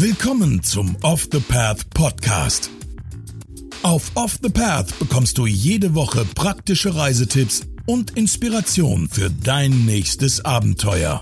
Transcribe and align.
Willkommen 0.00 0.62
zum 0.62 0.96
Off 1.02 1.28
the 1.30 1.40
Path 1.40 1.90
Podcast. 1.90 2.70
Auf 3.82 4.10
Off 4.14 4.38
the 4.42 4.48
Path 4.48 4.98
bekommst 4.98 5.36
du 5.36 5.44
jede 5.44 5.94
Woche 5.94 6.24
praktische 6.34 6.96
Reisetipps 6.96 7.66
und 7.84 8.16
Inspiration 8.16 9.10
für 9.10 9.28
dein 9.28 9.84
nächstes 9.84 10.42
Abenteuer. 10.42 11.20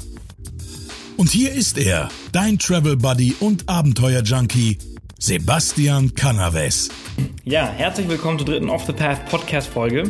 Und 1.16 1.28
hier 1.28 1.50
ist 1.50 1.76
er, 1.76 2.08
dein 2.30 2.56
Travel 2.60 2.96
Buddy 2.96 3.34
und 3.40 3.68
Abenteuer 3.68 4.22
Junkie, 4.22 4.78
Sebastian 5.18 6.14
Canaves. 6.14 6.88
Ja, 7.42 7.66
herzlich 7.66 8.08
willkommen 8.08 8.38
zur 8.38 8.46
dritten 8.46 8.70
Off 8.70 8.86
the 8.86 8.92
Path 8.92 9.28
Podcast 9.28 9.66
Folge. 9.66 10.04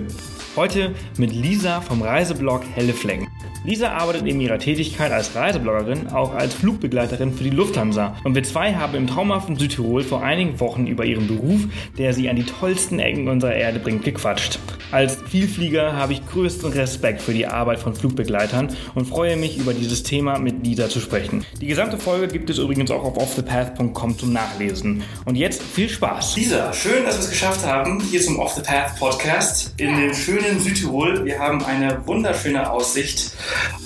Heute 0.57 0.95
mit 1.16 1.32
Lisa 1.32 1.80
vom 1.80 2.03
Reiseblog 2.03 2.64
Helle 2.75 2.93
Flecken. 2.93 3.29
Lisa 3.64 3.90
arbeitet 3.93 4.22
neben 4.22 4.40
ihrer 4.40 4.59
Tätigkeit 4.59 5.11
als 5.12 5.34
Reisebloggerin 5.34 6.08
auch 6.08 6.34
als 6.34 6.54
Flugbegleiterin 6.54 7.34
für 7.34 7.45
die 7.45 7.50
Lufthansa. 7.50 8.16
Und 8.25 8.34
wir 8.34 8.43
zwei 8.45 8.75
haben 8.75 8.95
im 8.95 9.07
traumhaften 9.07 9.57
Südtirol 9.57 10.04
vor 10.04 10.22
einigen 10.22 10.61
Wochen 10.61 10.86
über 10.86 11.04
ihren 11.04 11.26
Beruf, 11.26 11.63
der 11.99 12.13
sie 12.14 12.29
an 12.29 12.36
die 12.36 12.44
tollsten 12.44 12.99
Ecken 12.99 13.29
unserer 13.29 13.54
Erde 13.54 13.79
bringt, 13.80 14.04
gequatscht. 14.04 14.58
Als 14.90 15.18
Vielflieger 15.29 15.93
habe 15.93 16.14
ich 16.14 16.26
größten 16.26 16.72
Respekt 16.72 17.21
für 17.21 17.35
die 17.35 17.46
Arbeit 17.46 17.79
von 17.79 17.94
Flugbegleitern 17.94 18.75
und 18.94 19.07
freue 19.07 19.36
mich, 19.36 19.58
über 19.58 19.75
dieses 19.75 20.02
Thema 20.02 20.38
mit 20.38 20.64
Lisa 20.64 20.88
zu 20.88 21.00
sprechen. 21.00 21.44
Die 21.61 21.66
gesamte 21.66 21.99
Folge 21.99 22.29
gibt 22.29 22.49
es 22.49 22.57
übrigens 22.58 22.90
auch 22.90 23.04
auf 23.04 23.18
offthepath.com 23.18 24.18
zum 24.18 24.32
Nachlesen. 24.32 25.02
Und 25.27 25.36
jetzt 25.36 25.63
viel 25.63 25.90
Spaß. 25.90 26.36
Lisa, 26.36 26.72
schön, 26.72 27.04
dass 27.04 27.16
wir 27.16 27.25
es 27.25 27.30
geschafft 27.30 27.66
haben, 27.66 28.00
hier 28.00 28.22
zum 28.22 28.38
Off 28.38 28.54
the 28.54 28.63
Path 28.63 28.99
Podcast 28.99 29.75
in 29.77 29.94
dem 29.94 30.14
schönen 30.14 30.58
Südtirol. 30.58 31.25
Wir 31.25 31.38
haben 31.38 31.63
eine 31.64 32.06
wunderschöne 32.06 32.70
Aussicht 32.70 33.33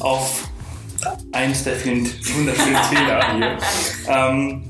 auf 0.00 0.48
eines 1.32 1.64
der 1.64 1.76
vielen 1.76 2.04
wunderschönen 2.34 2.76
Täler 2.90 3.36
hier. 3.36 3.58
Ähm, 4.08 4.62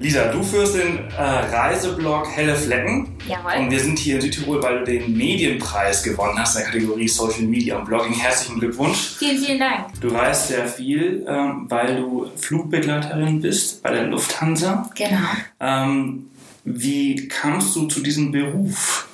Lisa, 0.00 0.30
du 0.30 0.42
führst 0.44 0.76
den 0.76 1.10
äh, 1.10 1.22
Reiseblog 1.22 2.28
Helle 2.30 2.54
Flecken. 2.54 3.16
Jawohl. 3.26 3.64
Und 3.64 3.70
wir 3.70 3.80
sind 3.80 3.98
hier 3.98 4.14
in 4.16 4.20
Südtirol, 4.20 4.62
weil 4.62 4.78
du 4.78 4.84
den 4.84 5.16
Medienpreis 5.16 6.04
gewonnen 6.04 6.38
hast 6.38 6.54
in 6.54 6.62
der 6.62 6.70
Kategorie 6.70 7.08
Social 7.08 7.42
Media 7.42 7.76
und 7.76 7.84
Blogging. 7.84 8.12
Herzlichen 8.12 8.60
Glückwunsch. 8.60 9.16
Vielen, 9.18 9.38
vielen 9.38 9.58
Dank. 9.58 10.00
Du 10.00 10.08
reist 10.08 10.48
sehr 10.48 10.66
viel, 10.68 11.26
ähm, 11.28 11.66
weil 11.68 11.96
du 11.96 12.30
Flugbegleiterin 12.36 13.40
bist 13.40 13.82
bei 13.82 13.90
der 13.90 14.04
Lufthansa. 14.04 14.88
Genau. 14.94 15.18
Ähm, 15.58 16.30
wie 16.64 17.26
kamst 17.26 17.74
du 17.74 17.86
zu 17.86 18.00
diesem 18.00 18.30
Beruf? 18.30 19.07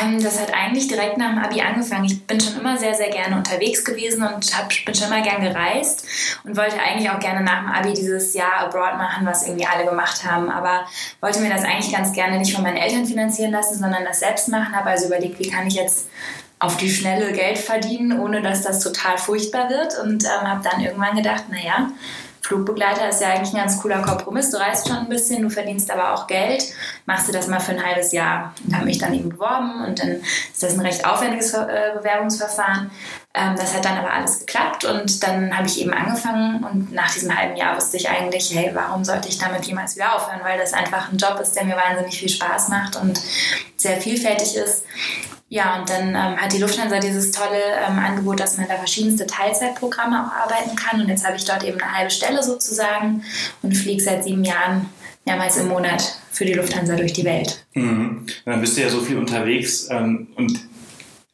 Ähm, 0.00 0.22
das 0.22 0.40
hat 0.40 0.52
eigentlich 0.52 0.88
direkt 0.88 1.16
nach 1.18 1.30
dem 1.30 1.38
Abi 1.38 1.60
angefangen. 1.60 2.04
Ich 2.04 2.26
bin 2.26 2.40
schon 2.40 2.58
immer 2.58 2.76
sehr, 2.76 2.94
sehr 2.94 3.10
gerne 3.10 3.36
unterwegs 3.36 3.84
gewesen 3.84 4.22
und 4.22 4.56
hab, 4.56 4.68
bin 4.84 4.94
schon 4.94 5.08
immer 5.08 5.22
gern 5.22 5.42
gereist 5.42 6.04
und 6.44 6.56
wollte 6.56 6.80
eigentlich 6.80 7.10
auch 7.10 7.18
gerne 7.18 7.42
nach 7.42 7.60
dem 7.60 7.68
Abi 7.68 7.94
dieses 7.94 8.34
Jahr 8.34 8.60
abroad 8.60 8.96
machen, 8.96 9.26
was 9.26 9.46
irgendwie 9.46 9.66
alle 9.66 9.84
gemacht 9.84 10.24
haben. 10.24 10.50
Aber 10.50 10.86
wollte 11.20 11.40
mir 11.40 11.50
das 11.50 11.64
eigentlich 11.64 11.92
ganz 11.92 12.12
gerne 12.12 12.38
nicht 12.38 12.54
von 12.54 12.62
meinen 12.62 12.76
Eltern 12.76 13.06
finanzieren 13.06 13.52
lassen, 13.52 13.78
sondern 13.78 14.04
das 14.04 14.20
selbst 14.20 14.48
machen. 14.48 14.74
Habe 14.74 14.90
also 14.90 15.06
überlegt, 15.06 15.38
wie 15.38 15.50
kann 15.50 15.66
ich 15.66 15.74
jetzt 15.74 16.08
auf 16.60 16.76
die 16.76 16.90
schnelle 16.90 17.32
Geld 17.32 17.58
verdienen, 17.58 18.18
ohne 18.18 18.42
dass 18.42 18.62
das 18.62 18.80
total 18.80 19.16
furchtbar 19.16 19.70
wird. 19.70 19.98
Und 20.02 20.24
ähm, 20.24 20.48
habe 20.48 20.68
dann 20.68 20.80
irgendwann 20.80 21.16
gedacht, 21.16 21.44
naja, 21.48 21.90
Flugbegleiter 22.48 23.10
ist 23.10 23.20
ja 23.20 23.28
eigentlich 23.28 23.52
ein 23.52 23.60
ganz 23.60 23.78
cooler 23.78 24.00
Kompromiss. 24.00 24.50
Du 24.50 24.56
reist 24.56 24.88
schon 24.88 24.96
ein 24.96 25.08
bisschen, 25.10 25.42
du 25.42 25.50
verdienst 25.50 25.90
aber 25.90 26.14
auch 26.14 26.26
Geld. 26.26 26.64
Machst 27.04 27.28
du 27.28 27.32
das 27.32 27.46
mal 27.46 27.60
für 27.60 27.72
ein 27.72 27.84
halbes 27.84 28.10
Jahr. 28.12 28.54
Und 28.66 28.74
habe 28.74 28.86
mich 28.86 28.96
dann 28.96 29.12
eben 29.12 29.28
beworben 29.28 29.84
und 29.84 29.98
dann 29.98 30.12
ist 30.12 30.62
das 30.62 30.72
ein 30.72 30.80
recht 30.80 31.04
aufwendiges 31.04 31.52
äh, 31.52 31.92
Bewerbungsverfahren. 31.94 32.90
Ähm, 33.34 33.54
das 33.54 33.74
hat 33.74 33.84
dann 33.84 33.98
aber 33.98 34.14
alles 34.14 34.38
geklappt 34.40 34.86
und 34.86 35.22
dann 35.22 35.54
habe 35.58 35.66
ich 35.66 35.78
eben 35.78 35.92
angefangen 35.92 36.64
und 36.64 36.90
nach 36.90 37.12
diesem 37.12 37.36
halben 37.36 37.54
Jahr 37.54 37.76
wusste 37.76 37.98
ich 37.98 38.08
eigentlich, 38.08 38.50
hey, 38.54 38.70
warum 38.72 39.04
sollte 39.04 39.28
ich 39.28 39.36
damit 39.36 39.66
jemals 39.66 39.94
wieder 39.96 40.16
aufhören? 40.16 40.40
Weil 40.42 40.58
das 40.58 40.72
einfach 40.72 41.12
ein 41.12 41.18
Job 41.18 41.38
ist, 41.40 41.54
der 41.54 41.66
mir 41.66 41.76
wahnsinnig 41.76 42.18
viel 42.18 42.30
Spaß 42.30 42.70
macht 42.70 42.96
und 42.96 43.20
sehr 43.76 44.00
vielfältig 44.00 44.56
ist. 44.56 44.84
Ja, 45.50 45.80
und 45.80 45.88
dann 45.88 46.08
ähm, 46.10 46.36
hat 46.36 46.52
die 46.52 46.58
Lufthansa 46.58 46.98
dieses 46.98 47.30
tolle 47.30 47.60
ähm, 47.86 47.98
Angebot, 47.98 48.38
dass 48.38 48.58
man 48.58 48.68
da 48.68 48.76
verschiedenste 48.76 49.26
Teilzeitprogramme 49.26 50.26
auch 50.26 50.32
arbeiten 50.32 50.76
kann. 50.76 51.00
Und 51.00 51.08
jetzt 51.08 51.26
habe 51.26 51.36
ich 51.36 51.44
dort 51.44 51.64
eben 51.64 51.80
eine 51.80 51.96
halbe 51.96 52.10
Stelle 52.10 52.42
sozusagen 52.42 53.22
und 53.62 53.74
fliege 53.74 54.02
seit 54.02 54.24
sieben 54.24 54.44
Jahren 54.44 54.90
mehrmals 55.24 55.56
im 55.56 55.68
Monat 55.68 56.18
für 56.30 56.44
die 56.44 56.52
Lufthansa 56.52 56.96
durch 56.96 57.14
die 57.14 57.24
Welt. 57.24 57.64
Mhm. 57.74 58.26
Dann 58.44 58.60
bist 58.60 58.76
du 58.76 58.82
ja 58.82 58.90
so 58.90 59.00
viel 59.00 59.16
unterwegs 59.16 59.88
ähm, 59.90 60.28
und 60.36 60.58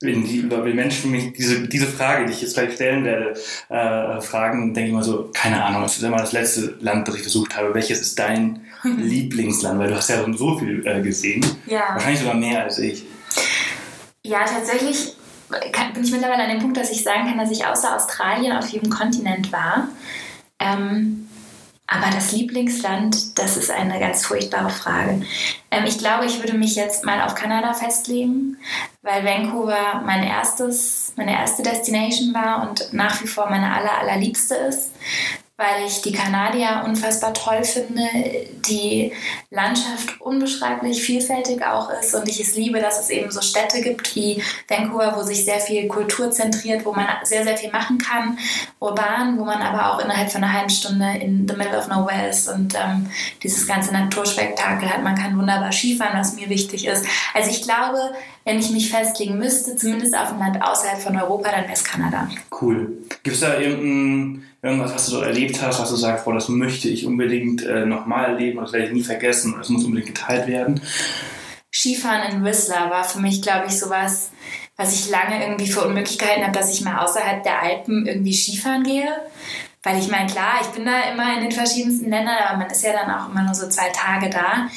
wenn 0.01 0.25
die 0.25 0.49
wenn 0.51 0.77
Menschen 0.77 1.11
mich 1.11 1.33
diese, 1.33 1.67
diese 1.67 1.87
Frage, 1.87 2.27
die 2.27 2.33
ich 2.33 2.43
jetzt 2.43 2.55
gleich 2.55 2.75
stellen 2.75 3.05
werde, 3.05 3.35
äh, 3.71 4.21
fragen, 4.21 4.75
denke 4.75 4.89
ich 4.89 4.95
mal 4.95 5.03
so, 5.03 5.31
keine 5.33 5.65
Ahnung, 5.65 5.83
das 5.83 5.97
ist 5.97 6.03
immer 6.03 6.19
das 6.19 6.33
letzte 6.33 6.77
Land, 6.81 7.09
das 7.09 7.17
ich 7.17 7.23
versucht 7.23 7.57
habe. 7.57 7.73
Welches 7.75 8.01
ist 8.01 8.19
dein 8.19 8.61
Lieblingsland? 8.85 9.79
Weil 9.79 9.89
du 9.89 9.97
hast 9.97 10.11
ja 10.11 10.25
so 10.35 10.59
viel 10.59 10.87
äh, 10.87 11.01
gesehen. 11.01 11.45
Ja. 11.67 11.95
Wahrscheinlich 11.95 12.21
sogar 12.21 12.35
mehr 12.35 12.65
als 12.65 12.79
ich. 12.79 13.05
Ja, 14.27 14.45
tatsächlich 14.45 15.15
kann, 15.73 15.93
bin 15.93 16.05
ich 16.05 16.11
mittlerweile 16.11 16.45
an 16.45 16.51
dem 16.51 16.61
Punkt, 16.61 16.77
dass 16.77 16.91
ich 16.91 17.03
sagen 17.03 17.27
kann, 17.29 17.39
dass 17.39 17.51
ich 17.51 17.67
außer 17.67 17.95
Australien 17.95 18.57
auf 18.57 18.69
jedem 18.69 18.91
Kontinent 18.91 19.53
war. 19.53 19.89
Ähm, 20.59 21.29
aber 21.87 22.11
das 22.11 22.33
Lieblingsland, 22.33 23.39
das 23.39 23.59
ist 23.59 23.71
eine 23.71 24.01
ganz 24.01 24.25
furchtbare 24.25 24.71
Frage. 24.71 25.23
Ähm, 25.71 25.85
ich 25.87 25.99
glaube, 25.99 26.25
ich 26.25 26.39
würde 26.39 26.57
mich 26.57 26.75
jetzt 26.75 27.05
mal 27.05 27.21
auf 27.21 27.35
Kanada 27.35 27.75
festlegen, 27.75 28.57
weil 29.03 29.25
Vancouver 29.25 30.03
mein 30.05 30.23
erstes, 30.23 31.13
meine 31.17 31.33
erste 31.33 31.63
Destination 31.63 32.33
war 32.33 32.69
und 32.69 32.93
nach 32.95 33.23
wie 33.23 33.27
vor 33.27 33.51
meine 33.51 33.75
aller, 33.75 33.99
allerliebste 33.99 34.55
ist 34.55 34.91
weil 35.57 35.87
ich 35.87 36.03
die 36.03 36.13
Kanadier 36.13 36.83
unfassbar 36.85 37.33
toll 37.33 37.63
finde, 37.63 38.03
die 38.67 39.13
Landschaft 39.51 40.21
unbeschreiblich 40.21 41.01
vielfältig 41.01 41.65
auch 41.65 41.91
ist 41.91 42.13
und 42.13 42.29
ich 42.29 42.41
es 42.41 42.57
liebe, 42.57 42.81
dass 42.81 42.99
es 42.99 43.09
eben 43.09 43.31
so 43.31 43.41
Städte 43.41 43.81
gibt 43.81 44.17
wie 44.17 44.43
Vancouver, 44.67 45.15
wo 45.17 45.23
sich 45.23 45.45
sehr 45.45 45.61
viel 45.61 45.87
Kultur 45.87 46.33
zentriert, 46.33 46.85
wo 46.85 46.93
man 46.93 47.07
sehr, 47.23 47.45
sehr 47.45 47.57
viel 47.57 47.71
machen 47.71 47.99
kann, 47.99 48.37
urban, 48.81 49.39
wo 49.39 49.45
man 49.45 49.63
aber 49.63 49.93
auch 49.93 50.05
innerhalb 50.05 50.33
von 50.33 50.43
einer 50.43 50.53
halben 50.53 50.71
Stunde 50.71 51.19
in 51.21 51.47
the 51.47 51.55
middle 51.55 51.79
of 51.79 51.87
nowhere 51.87 52.29
ist 52.29 52.49
und 52.49 52.75
ähm, 52.75 53.07
dieses 53.45 53.65
ganze 53.69 53.93
Naturspektakel 53.93 54.91
hat. 54.91 55.05
Man 55.05 55.15
kann 55.15 55.39
wunderbar 55.39 55.71
Skifahren, 55.71 56.19
was 56.19 56.35
mir 56.35 56.49
wichtig 56.49 56.87
ist. 56.87 57.07
Also 57.33 57.51
ich 57.51 57.63
glaube, 57.63 58.13
wenn 58.45 58.59
ich 58.59 58.71
mich 58.71 58.91
festlegen 58.91 59.39
müsste, 59.39 59.77
zumindest 59.77 60.17
auf 60.17 60.33
ein 60.33 60.39
Land 60.39 60.61
außerhalb 60.61 61.01
von 61.01 61.17
Europa, 61.17 61.51
dann 61.51 61.63
wäre 61.63 61.73
es 61.73 61.85
Kanada. 61.85 62.29
Cool. 62.61 62.99
Gibt 63.23 63.37
es 63.37 63.41
da 63.41 63.59
irgendein, 63.59 64.45
irgendwas, 64.65 64.95
was 64.95 65.07
du 65.07 65.13
so 65.13 65.21
erlebt 65.21 65.61
hast, 65.61 65.79
was 65.79 65.91
du 65.91 65.97
sagst, 65.97 66.25
boah, 66.25 66.35
das 66.35 66.49
möchte 66.49 66.89
ich 66.89 67.07
unbedingt 67.07 67.63
äh, 67.65 67.85
nochmal 67.85 68.31
erleben, 68.31 68.61
das 68.61 68.73
werde 68.73 68.87
ich 68.87 68.93
nie 68.93 69.03
vergessen, 69.03 69.55
das 69.59 69.69
muss 69.69 69.85
unbedingt 69.85 70.15
geteilt 70.15 70.47
werden? 70.47 70.81
Skifahren 71.73 72.33
in 72.33 72.45
Whistler 72.45 72.89
war 72.89 73.05
für 73.05 73.21
mich, 73.21 73.43
glaube 73.43 73.67
ich, 73.67 73.79
sowas, 73.79 74.31
was 74.77 74.95
ich 74.95 75.11
lange 75.11 75.43
irgendwie 75.43 75.67
für 75.67 75.83
unmöglich 75.83 76.19
gehalten 76.19 76.43
habe, 76.43 76.57
dass 76.57 76.73
ich 76.73 76.81
mal 76.81 77.05
außerhalb 77.05 77.43
der 77.43 77.63
Alpen 77.63 78.07
irgendwie 78.07 78.33
Skifahren 78.33 78.85
gehe. 78.85 79.09
Weil 79.83 79.99
ich 79.99 80.09
meine, 80.09 80.31
klar, 80.31 80.61
ich 80.63 80.69
bin 80.69 80.87
da 80.87 81.11
immer 81.13 81.37
in 81.37 81.43
den 81.43 81.53
verschiedensten 81.53 82.09
Ländern, 82.09 82.37
aber 82.49 82.57
man 82.57 82.71
ist 82.71 82.83
ja 82.83 82.93
dann 82.93 83.11
auch 83.11 83.29
immer 83.29 83.43
nur 83.43 83.55
so 83.55 83.69
zwei 83.69 83.91
Tage 83.91 84.31
da. 84.31 84.69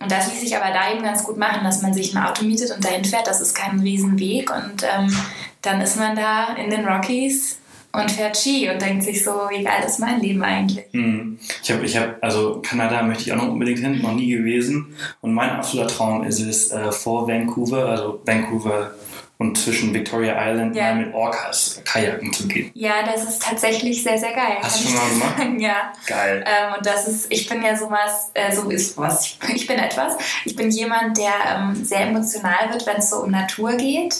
Und 0.00 0.12
das 0.12 0.30
ließ 0.30 0.40
sich 0.40 0.56
aber 0.56 0.72
da 0.72 0.92
eben 0.92 1.02
ganz 1.02 1.24
gut 1.24 1.36
machen, 1.36 1.64
dass 1.64 1.82
man 1.82 1.92
sich 1.92 2.14
ein 2.14 2.22
Auto 2.22 2.44
mietet 2.44 2.70
und 2.70 2.84
dahin 2.84 3.04
fährt. 3.04 3.26
Das 3.26 3.40
ist 3.40 3.54
kein 3.54 3.80
Riesenweg. 3.80 4.54
Und 4.54 4.84
ähm, 4.84 5.16
dann 5.62 5.80
ist 5.80 5.96
man 5.96 6.14
da 6.14 6.54
in 6.54 6.70
den 6.70 6.86
Rockies 6.86 7.58
und 7.92 8.10
fährt 8.10 8.36
Ski 8.36 8.70
und 8.70 8.80
denkt 8.80 9.04
sich 9.04 9.22
so, 9.22 9.30
wie 9.50 9.62
geil 9.62 9.84
ist 9.86 10.00
mein 10.00 10.20
Leben 10.20 10.42
eigentlich. 10.42 10.86
Hm. 10.92 11.38
Ich 11.62 11.70
habe, 11.70 11.84
ich 11.84 11.96
hab, 11.96 12.22
also 12.22 12.62
Kanada 12.62 13.02
möchte 13.02 13.24
ich 13.24 13.32
auch 13.32 13.36
noch 13.36 13.48
unbedingt 13.48 13.80
hin, 13.80 14.00
noch 14.00 14.14
nie 14.14 14.30
gewesen. 14.30 14.94
Und 15.20 15.34
mein 15.34 15.50
absoluter 15.50 15.88
Traum 15.88 16.24
ist 16.24 16.40
es, 16.40 16.70
äh, 16.70 16.90
vor 16.90 17.28
Vancouver, 17.28 17.86
also 17.86 18.20
Vancouver 18.24 18.92
und 19.38 19.58
zwischen 19.58 19.92
Victoria 19.92 20.36
Island 20.50 20.76
Ja. 20.76 20.94
mal 20.94 21.04
mit 21.06 21.14
Orcas 21.14 21.80
kajaken 21.84 22.32
zu 22.32 22.46
gehen. 22.46 22.70
Ja, 22.74 23.02
das 23.04 23.24
ist 23.24 23.42
tatsächlich 23.42 24.02
sehr, 24.02 24.16
sehr 24.16 24.32
geil. 24.32 24.58
Hast 24.62 24.84
du 24.84 24.88
schon 24.88 24.94
mal 24.96 25.08
gemacht? 25.10 25.38
sagen. 25.38 25.60
Ja. 25.60 25.92
Geil. 26.06 26.44
Ähm, 26.46 26.74
und 26.78 26.86
das 26.86 27.08
ist, 27.08 27.26
ich 27.32 27.48
bin 27.48 27.60
ja 27.62 27.76
sowas, 27.76 28.30
äh, 28.34 28.54
so 28.54 28.70
ist 28.70 28.96
was. 28.96 29.26
Ich, 29.26 29.38
ich 29.54 29.66
bin 29.66 29.78
etwas. 29.78 30.16
Ich 30.44 30.54
bin 30.54 30.70
jemand, 30.70 31.18
der 31.18 31.32
ähm, 31.56 31.84
sehr 31.84 32.02
emotional 32.02 32.70
wird, 32.70 32.86
wenn 32.86 32.98
es 32.98 33.10
so 33.10 33.16
um 33.24 33.30
Natur 33.32 33.72
geht. 33.76 34.14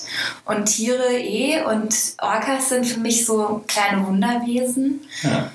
Und 0.44 0.66
Tiere 0.66 1.12
eh. 1.16 1.62
Und 1.62 1.94
Orcas 2.20 2.70
sind 2.70 2.84
für 2.86 2.98
mich 3.00 3.24
so 3.24 3.62
kleine 3.68 4.04
Wunderwesen. 4.06 5.06
Ja. 5.22 5.50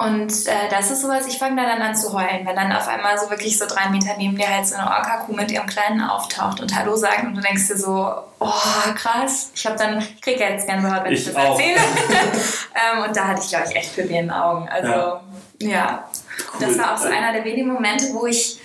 Und 0.00 0.46
äh, 0.46 0.68
das 0.70 0.92
ist 0.92 1.02
sowas, 1.02 1.26
ich 1.26 1.38
fange 1.38 1.60
da 1.60 1.68
dann 1.68 1.82
an 1.82 1.96
zu 1.96 2.12
heulen, 2.12 2.46
wenn 2.46 2.54
dann 2.54 2.70
auf 2.72 2.86
einmal 2.86 3.18
so 3.18 3.30
wirklich 3.30 3.58
so 3.58 3.66
drei 3.66 3.88
Meter 3.88 4.10
neben 4.16 4.36
dir 4.36 4.48
halt 4.48 4.64
so 4.64 4.76
eine 4.76 4.86
Orca-Kuh 4.86 5.32
mit 5.32 5.50
ihrem 5.50 5.66
Kleinen 5.66 6.00
auftaucht 6.00 6.60
und 6.60 6.72
Hallo 6.72 6.94
sagt 6.94 7.24
und 7.24 7.34
du 7.34 7.40
denkst 7.40 7.66
dir 7.66 7.76
so, 7.76 8.14
oh 8.38 8.52
krass. 8.94 9.50
Ich 9.56 9.66
habe 9.66 9.76
dann, 9.76 9.98
ich 9.98 10.20
kriege 10.22 10.38
jetzt 10.38 10.68
Gänsehaut, 10.68 11.02
wenn 11.04 11.12
ich, 11.12 11.26
Ich 11.26 11.34
das 11.34 11.36
auch. 11.36 11.58
erzähle. 11.58 11.80
ähm, 11.80 13.02
und 13.08 13.16
da 13.16 13.26
hatte 13.26 13.40
ich, 13.42 13.48
glaube 13.48 13.66
ich, 13.68 13.74
echt 13.74 13.96
Pippi 13.96 14.08
in 14.18 14.26
den 14.26 14.30
Augen. 14.30 14.68
Also, 14.68 14.88
Ja. 14.88 15.20
ja. 15.58 16.08
Und 16.52 16.62
Das 16.62 16.70
Cool. 16.70 16.78
war 16.78 16.94
auch 16.94 16.98
so 16.98 17.08
einer 17.08 17.32
der 17.32 17.44
wenigen 17.44 17.72
Momente, 17.72 18.06
wo 18.14 18.24
ich 18.26 18.60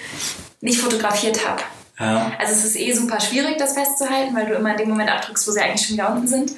nicht 0.62 0.80
fotografiert 0.80 1.40
habe. 1.48 1.64
Ja. 2.00 2.32
Also 2.38 2.54
es 2.54 2.64
ist 2.66 2.76
eh 2.76 2.94
super 2.94 3.20
schwierig, 3.20 3.58
das 3.58 3.74
festzuhalten, 3.74 4.36
weil 4.36 4.46
du 4.46 4.54
immer 4.54 4.72
in 4.72 4.78
dem 4.78 4.90
Moment 4.90 5.10
abdrückst, 5.12 5.48
wo 5.48 5.52
sie 5.52 5.62
eigentlich 5.62 5.88
schon 5.88 5.96
wieder 5.96 6.12
unten 6.12 6.28
sind. 6.28 6.52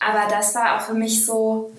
Aber 0.00 0.28
das 0.30 0.54
war 0.54 0.76
auch 0.76 0.80
für 0.82 0.94
mich 0.94 1.24
so, 1.24 1.72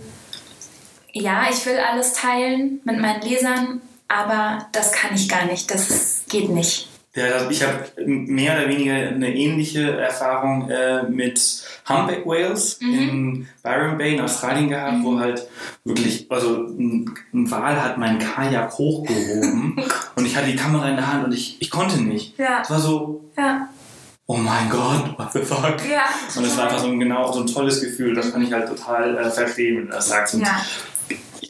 ja, 1.14 1.48
ich 1.50 1.66
will 1.66 1.78
alles 1.78 2.14
teilen 2.14 2.82
mit 2.84 3.00
meinen 3.00 3.22
Lesern 3.22 3.82
aber 4.10 4.66
das 4.72 4.92
kann 4.92 5.16
ich 5.16 5.30
gar 5.30 5.46
nicht. 5.46 5.72
Das 5.72 5.90
ist, 5.90 6.30
geht 6.30 6.50
nicht. 6.50 6.90
Ja, 7.16 7.50
ich 7.50 7.64
habe 7.64 7.86
mehr 8.06 8.56
oder 8.56 8.70
weniger 8.70 8.94
eine 8.94 9.34
ähnliche 9.34 9.98
Erfahrung 9.98 10.70
äh, 10.70 11.04
mit 11.04 11.64
Humpback 11.88 12.26
Whales 12.26 12.80
mhm. 12.82 12.94
in 12.94 13.48
Byron 13.64 13.98
Bay 13.98 14.16
in 14.16 14.22
Australien 14.22 14.70
gehabt, 14.70 14.98
mhm. 14.98 15.04
wo 15.04 15.20
halt 15.20 15.48
wirklich, 15.84 16.28
also 16.30 16.68
ein, 16.68 17.12
ein 17.34 17.50
Wal 17.50 17.82
hat 17.82 17.98
meinen 17.98 18.20
Kajak 18.20 18.72
hochgehoben 18.74 19.84
und 20.16 20.26
ich 20.26 20.36
hatte 20.36 20.48
die 20.48 20.56
Kamera 20.56 20.90
in 20.90 20.98
der 20.98 21.12
Hand 21.12 21.26
und 21.26 21.34
ich, 21.34 21.60
ich 21.60 21.70
konnte 21.72 22.00
nicht. 22.02 22.38
Ja. 22.38 22.62
Es 22.62 22.70
war 22.70 22.80
so, 22.80 23.24
ja. 23.36 23.68
oh 24.28 24.38
mein 24.38 24.70
Gott, 24.70 25.18
what 25.18 25.34
the 25.34 25.40
fuck? 25.40 25.78
Ja, 25.92 26.06
und 26.38 26.46
es 26.46 26.56
war 26.58 26.66
einfach 26.66 26.80
so 26.80 26.88
ein, 26.88 27.00
genau 27.00 27.32
so 27.32 27.42
ein 27.42 27.48
tolles 27.48 27.82
Gefühl, 27.82 28.14
das 28.14 28.32
kann 28.32 28.44
ich 28.44 28.54
halt 28.54 28.68
total 28.68 29.18
äh, 29.18 29.30
verstehen, 29.32 29.78
wenn 29.78 29.86
du 29.88 29.94
das 29.94 30.10
sagst. 30.10 30.36
Und 30.36 30.42
ja 30.42 30.62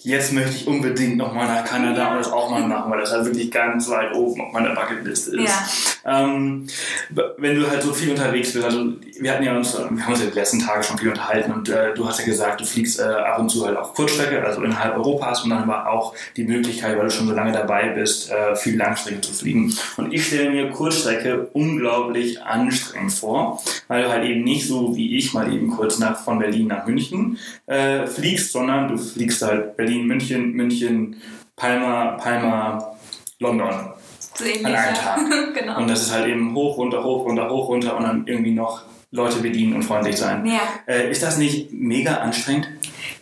jetzt 0.10 0.34
möchte 0.34 0.56
ich 0.56 0.68
unbedingt 0.68 1.18
nochmal 1.18 1.48
nach 1.48 1.64
Kanada 1.64 2.12
und 2.12 2.18
das 2.18 2.32
auch 2.32 2.50
mal 2.50 2.64
machen, 2.68 2.92
weil 2.92 3.00
das 3.00 3.12
halt 3.12 3.26
wirklich 3.26 3.52
ganz 3.52 3.90
weit 3.90 4.14
oben 4.14 4.42
auf 4.42 4.52
meiner 4.52 4.74
Bucketliste 4.74 5.38
ist. 5.38 5.99
Ähm, 6.06 6.68
wenn 7.38 7.60
du 7.60 7.69
halt 7.69 7.81
so 7.81 7.94
viel 7.94 8.12
unterwegs 8.12 8.54
bist, 8.54 8.66
also 8.66 8.94
wir 9.19 9.34
hatten 9.34 9.44
ja 9.44 9.56
uns, 9.56 9.78
wir 9.78 10.06
haben 10.06 10.13
uns 10.13 10.24
ja 10.24 10.30
die 10.30 10.36
letzten 10.36 10.60
Tage 10.60 10.84
schon 10.84 10.98
viel 10.98 11.10
unterhalten 11.10 11.51
und 11.51 11.69
äh, 11.69 11.94
du 11.94 12.07
hast 12.07 12.19
ja 12.19 12.25
gesagt, 12.25 12.62
du 12.62 12.66
fliegst 12.66 13.00
äh, 13.00 13.04
ab 13.04 13.40
und 13.40 13.50
zu 13.50 13.66
halt 13.66 13.78
auch 13.78 13.94
Kurzstrecke, 13.94 14.44
also 14.44 14.62
innerhalb 14.63 14.96
Europas 14.96 15.44
und 15.44 15.50
dann 15.50 15.68
war 15.68 15.90
auch 15.90 16.16
die 16.38 16.44
Möglichkeit, 16.44 16.98
weil 16.98 17.06
du 17.06 17.12
schon 17.12 17.28
so 17.28 17.34
lange 17.34 17.51
dabei 17.51 17.90
bist, 17.90 18.31
äh, 18.31 18.56
viel 18.56 18.78
Langstrecke 18.78 19.22
zu 19.22 19.34
fliegen. 19.34 19.74
Und 19.98 20.13
ich 20.13 20.28
stelle 20.28 20.51
mir 20.51 20.69
Kurzstrecke 20.69 21.48
unglaublich 21.54 22.42
anstrengend 22.42 23.13
vor, 23.13 23.62
weil 23.88 24.04
du 24.04 24.10
halt 24.10 24.25
eben 24.25 24.44
nicht 24.44 24.68
so 24.68 24.95
wie 24.95 25.18
ich 25.18 25.34
mal 25.34 25.52
eben 25.54 25.69
kurz 25.69 26.00
nach, 26.00 26.24
von 26.24 26.40
Berlin 26.40 26.68
nach 26.68 26.86
München 26.86 27.38
äh, 27.66 28.07
fliegst, 28.07 28.52
sondern 28.52 28.88
du 28.88 28.98
fliegst 28.98 29.42
halt 29.42 29.75
Berlin, 29.75 30.07
München, 30.07 30.54
München, 30.54 31.18
Palma, 31.56 32.12
Palma, 32.12 32.95
London. 33.40 33.94
Ähnlich, 34.42 34.66
an 34.66 34.76
einem 34.76 34.96
Tag. 34.96 35.54
genau. 35.54 35.78
Und 35.78 35.90
das 35.90 36.02
ist 36.02 36.14
halt 36.14 36.28
eben 36.28 36.54
hoch, 36.56 36.78
runter, 36.78 37.04
hoch, 37.04 37.26
runter, 37.26 37.50
hoch, 37.50 37.70
runter 37.70 37.98
und 37.98 38.04
dann 38.04 38.28
irgendwie 38.28 38.52
noch 38.52 38.84
Leute 39.12 39.40
bedienen 39.40 39.74
und 39.74 39.84
freundlich 39.84 40.18
sein. 40.18 40.46
Ja. 40.46 40.62
Äh, 40.88 41.10
ist 41.10 41.24
das 41.24 41.38
nicht 41.38 41.72
mega 41.72 42.16
anstrengend? 42.18 42.70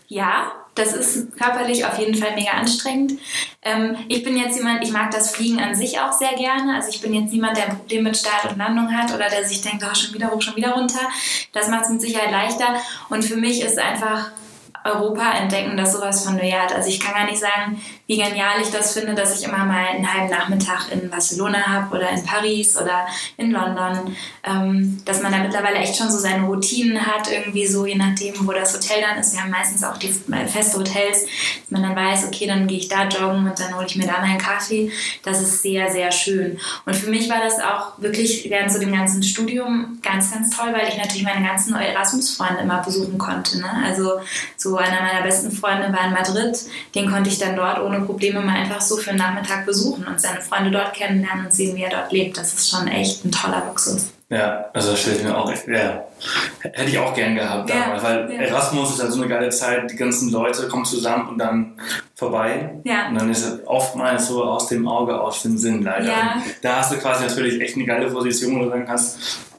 Ja, 0.07 0.51
das 0.77 0.93
ist 0.93 1.37
körperlich 1.37 1.85
auf 1.85 1.97
jeden 1.97 2.15
Fall 2.15 2.35
mega 2.35 2.51
anstrengend. 2.51 3.13
Ähm, 3.63 3.95
ich 4.07 4.23
bin 4.23 4.37
jetzt 4.37 4.57
jemand, 4.57 4.83
ich 4.83 4.91
mag 4.91 5.11
das 5.11 5.35
Fliegen 5.35 5.59
an 5.59 5.75
sich 5.75 5.99
auch 5.99 6.11
sehr 6.11 6.33
gerne. 6.35 6.75
Also 6.75 6.89
ich 6.89 7.01
bin 7.01 7.13
jetzt 7.13 7.31
niemand, 7.31 7.57
der 7.57 7.69
ein 7.69 7.77
Problem 7.77 8.03
mit 8.03 8.15
Start 8.15 8.45
und 8.49 8.57
Landung 8.57 8.95
hat 8.95 9.13
oder 9.13 9.29
der 9.29 9.45
sich 9.45 9.61
denkt, 9.61 9.83
oh, 9.89 9.95
schon 9.95 10.13
wieder 10.13 10.31
hoch, 10.31 10.41
schon 10.41 10.55
wieder 10.55 10.73
runter. 10.73 10.99
Das 11.53 11.67
macht 11.67 11.85
es 11.85 11.89
mit 11.89 12.01
Sicherheit 12.01 12.31
leichter. 12.31 12.75
Und 13.09 13.25
für 13.25 13.37
mich 13.37 13.61
ist 13.61 13.79
einfach 13.79 14.31
Europa 14.87 15.31
entdecken, 15.37 15.77
das 15.77 15.93
sowas 15.93 16.23
von 16.23 16.37
wert. 16.41 16.73
Also 16.73 16.89
ich 16.89 16.99
kann 16.99 17.13
gar 17.13 17.25
nicht 17.25 17.39
sagen, 17.39 17.81
wie 18.07 18.17
genial 18.17 18.61
ich 18.61 18.71
das 18.71 18.93
finde, 18.93 19.13
dass 19.13 19.37
ich 19.37 19.45
immer 19.45 19.65
mal 19.65 19.85
einen 19.87 20.11
halben 20.11 20.29
Nachmittag 20.29 20.91
in 20.91 21.09
Barcelona 21.09 21.67
habe 21.67 21.97
oder 21.97 22.09
in 22.09 22.23
Paris 22.23 22.77
oder 22.77 23.05
in 23.35 23.51
London. 23.51 24.15
Ähm, 24.43 25.01
dass 25.03 25.21
man 25.21 25.31
da 25.31 25.39
mittlerweile 25.39 25.77
echt 25.77 25.97
schon 25.97 26.09
so 26.09 26.17
seine 26.17 26.45
Routinen 26.45 27.05
hat, 27.05 27.29
irgendwie 27.29 27.67
so, 27.67 27.85
je 27.85 27.95
nachdem, 27.95 28.33
wo 28.47 28.53
das 28.53 28.73
Hotel 28.73 29.01
dann 29.01 29.19
ist. 29.19 29.33
Wir 29.33 29.43
haben 29.43 29.49
meistens 29.49 29.83
auch 29.83 29.97
die 29.97 30.13
feste 30.47 30.79
Hotels, 30.79 31.23
dass 31.23 31.71
man 31.71 31.83
dann 31.83 31.95
weiß, 31.95 32.27
okay, 32.27 32.47
dann 32.47 32.67
gehe 32.67 32.77
ich 32.77 32.87
da 32.87 33.07
joggen 33.07 33.49
und 33.49 33.59
dann 33.59 33.75
hole 33.75 33.85
ich 33.85 33.97
mir 33.97 34.07
da 34.07 34.21
meinen 34.21 34.37
Kaffee. 34.37 34.89
Das 35.23 35.41
ist 35.41 35.61
sehr, 35.61 35.91
sehr 35.91 36.11
schön. 36.11 36.57
Und 36.85 36.95
für 36.95 37.09
mich 37.09 37.29
war 37.29 37.41
das 37.43 37.59
auch 37.59 37.99
wirklich 37.99 38.49
während 38.49 38.71
so 38.71 38.79
dem 38.79 38.93
ganzen 38.93 39.21
Studium 39.21 39.99
ganz, 40.01 40.31
ganz 40.31 40.55
toll, 40.55 40.73
weil 40.73 40.87
ich 40.87 40.97
natürlich 40.97 41.23
meine 41.23 41.45
ganzen 41.45 41.75
Erasmus-Freunde 41.75 42.61
immer 42.61 42.81
besuchen 42.81 43.17
konnte. 43.17 43.59
Ne? 43.59 43.69
Also 43.85 44.21
so 44.55 44.76
einer 44.77 45.01
meiner 45.01 45.23
besten 45.23 45.51
Freunde 45.51 45.91
war 45.93 46.05
in 46.05 46.13
Madrid, 46.13 46.57
den 46.95 47.11
konnte 47.11 47.29
ich 47.29 47.39
dann 47.39 47.55
dort 47.55 47.81
ohne 47.81 48.01
Probleme 48.01 48.41
mal 48.41 48.55
einfach 48.55 48.81
so 48.81 48.97
für 48.97 49.11
einen 49.11 49.19
Nachmittag 49.19 49.65
besuchen 49.65 50.05
und 50.05 50.21
seine 50.21 50.41
Freunde 50.41 50.71
dort 50.71 50.93
kennenlernen 50.93 51.45
und 51.45 51.53
sehen, 51.53 51.75
wie 51.75 51.83
er 51.83 51.89
dort 51.89 52.11
lebt. 52.11 52.37
Das 52.37 52.53
ist 52.53 52.69
schon 52.69 52.87
echt 52.87 53.25
ein 53.25 53.31
toller 53.31 53.63
Luxus. 53.67 54.11
Ja, 54.29 54.65
also 54.73 54.91
das 54.91 54.99
stelle 54.99 55.17
ich 55.17 55.23
mir 55.23 55.37
auch 55.37 55.49
echt, 55.49 55.69
ja, 55.69 56.03
hätte 56.59 56.89
ich 56.89 56.99
auch 56.99 57.13
gern 57.13 57.35
gehabt 57.35 57.69
damals, 57.69 58.03
ja, 58.03 58.09
weil 58.09 58.33
ja. 58.33 58.41
Erasmus 58.41 58.91
ist 58.91 58.99
ja 58.99 59.09
so 59.09 59.21
eine 59.21 59.29
geile 59.29 59.49
Zeit, 59.49 59.89
die 59.89 59.95
ganzen 59.95 60.31
Leute 60.31 60.67
kommen 60.67 60.83
zusammen 60.83 61.29
und 61.29 61.37
dann 61.37 61.79
vorbei. 62.13 62.71
Ja. 62.83 63.07
Und 63.07 63.15
dann 63.15 63.31
ist 63.31 63.45
es 63.45 63.65
oftmals 63.65 64.27
so 64.27 64.43
aus 64.43 64.67
dem 64.67 64.85
Auge, 64.85 65.17
aus 65.17 65.43
dem 65.43 65.57
Sinn 65.57 65.81
leider. 65.81 66.09
Ja. 66.09 66.41
Da 66.61 66.75
hast 66.75 66.91
du 66.91 66.97
quasi 66.97 67.23
natürlich 67.23 67.61
echt 67.61 67.77
eine 67.77 67.85
geile 67.85 68.11
Position, 68.11 68.59
wo 68.59 68.65
du 68.65 68.69
sagen 68.69 68.85
kannst, 68.85 69.17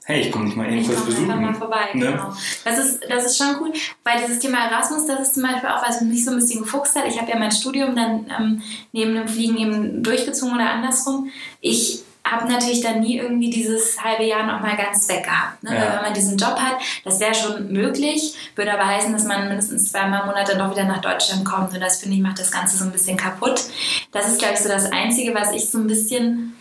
hey, 0.08 0.22
ich 0.22 0.32
komme 0.32 0.46
nicht 0.46 0.56
mal 0.56 0.72
eben 0.72 0.86
kurz 0.86 1.04
besuchen. 1.04 1.30
Einfach 1.30 1.52
mal 1.52 1.54
vorbei, 1.54 1.90
ne? 1.92 2.06
genau. 2.06 2.32
Das 2.64 2.78
ist, 2.78 3.00
das 3.10 3.26
ist 3.26 3.36
schon 3.36 3.56
cool, 3.60 3.72
weil 4.04 4.22
dieses 4.22 4.38
Thema 4.38 4.64
Erasmus, 4.64 5.06
das 5.06 5.20
ist 5.20 5.34
zum 5.34 5.42
Beispiel 5.42 5.68
auch, 5.68 5.86
was 5.86 6.00
mich 6.00 6.24
so 6.24 6.30
ein 6.30 6.38
bisschen 6.38 6.62
gefuchst 6.62 6.96
hat. 6.96 7.04
Ich 7.06 7.20
habe 7.20 7.30
ja 7.30 7.38
mein 7.38 7.52
Studium 7.52 7.94
dann 7.94 8.26
ähm, 8.38 8.62
neben 8.92 9.14
dem 9.14 9.28
Fliegen 9.28 9.58
eben 9.58 10.02
durchgezogen 10.02 10.54
oder 10.54 10.70
andersrum. 10.70 11.28
Ich 11.60 12.04
habe 12.24 12.50
natürlich 12.50 12.80
dann 12.80 13.00
nie 13.00 13.18
irgendwie 13.18 13.50
dieses 13.50 14.02
halbe 14.02 14.24
Jahr 14.24 14.46
noch 14.46 14.60
mal 14.60 14.76
ganz 14.76 15.06
weg 15.10 15.24
gehabt. 15.24 15.62
Ne? 15.62 15.74
Ja. 15.74 15.80
Weil 15.80 15.92
wenn 15.96 16.02
man 16.02 16.14
diesen 16.14 16.38
Job 16.38 16.58
hat, 16.58 16.78
das 17.04 17.20
wäre 17.20 17.34
schon 17.34 17.70
möglich, 17.70 18.34
würde 18.54 18.72
aber 18.72 18.86
heißen, 18.86 19.12
dass 19.12 19.24
man 19.24 19.48
mindestens 19.48 19.92
zweimal 19.92 20.22
im 20.22 20.26
Monat 20.28 20.48
dann 20.48 20.58
doch 20.58 20.70
wieder 20.70 20.84
nach 20.84 21.02
Deutschland 21.02 21.44
kommt. 21.44 21.74
Und 21.74 21.80
das 21.80 21.98
finde 22.00 22.16
ich 22.16 22.22
macht 22.22 22.38
das 22.38 22.50
Ganze 22.50 22.78
so 22.78 22.84
ein 22.84 22.92
bisschen 22.92 23.18
kaputt. 23.18 23.62
Das 24.12 24.26
ist, 24.26 24.38
glaube 24.38 24.54
ich, 24.54 24.60
so 24.60 24.70
das 24.70 24.90
Einzige, 24.90 25.34
was 25.34 25.52
ich 25.52 25.68
so 25.68 25.78
ein 25.78 25.86
bisschen 25.86 26.54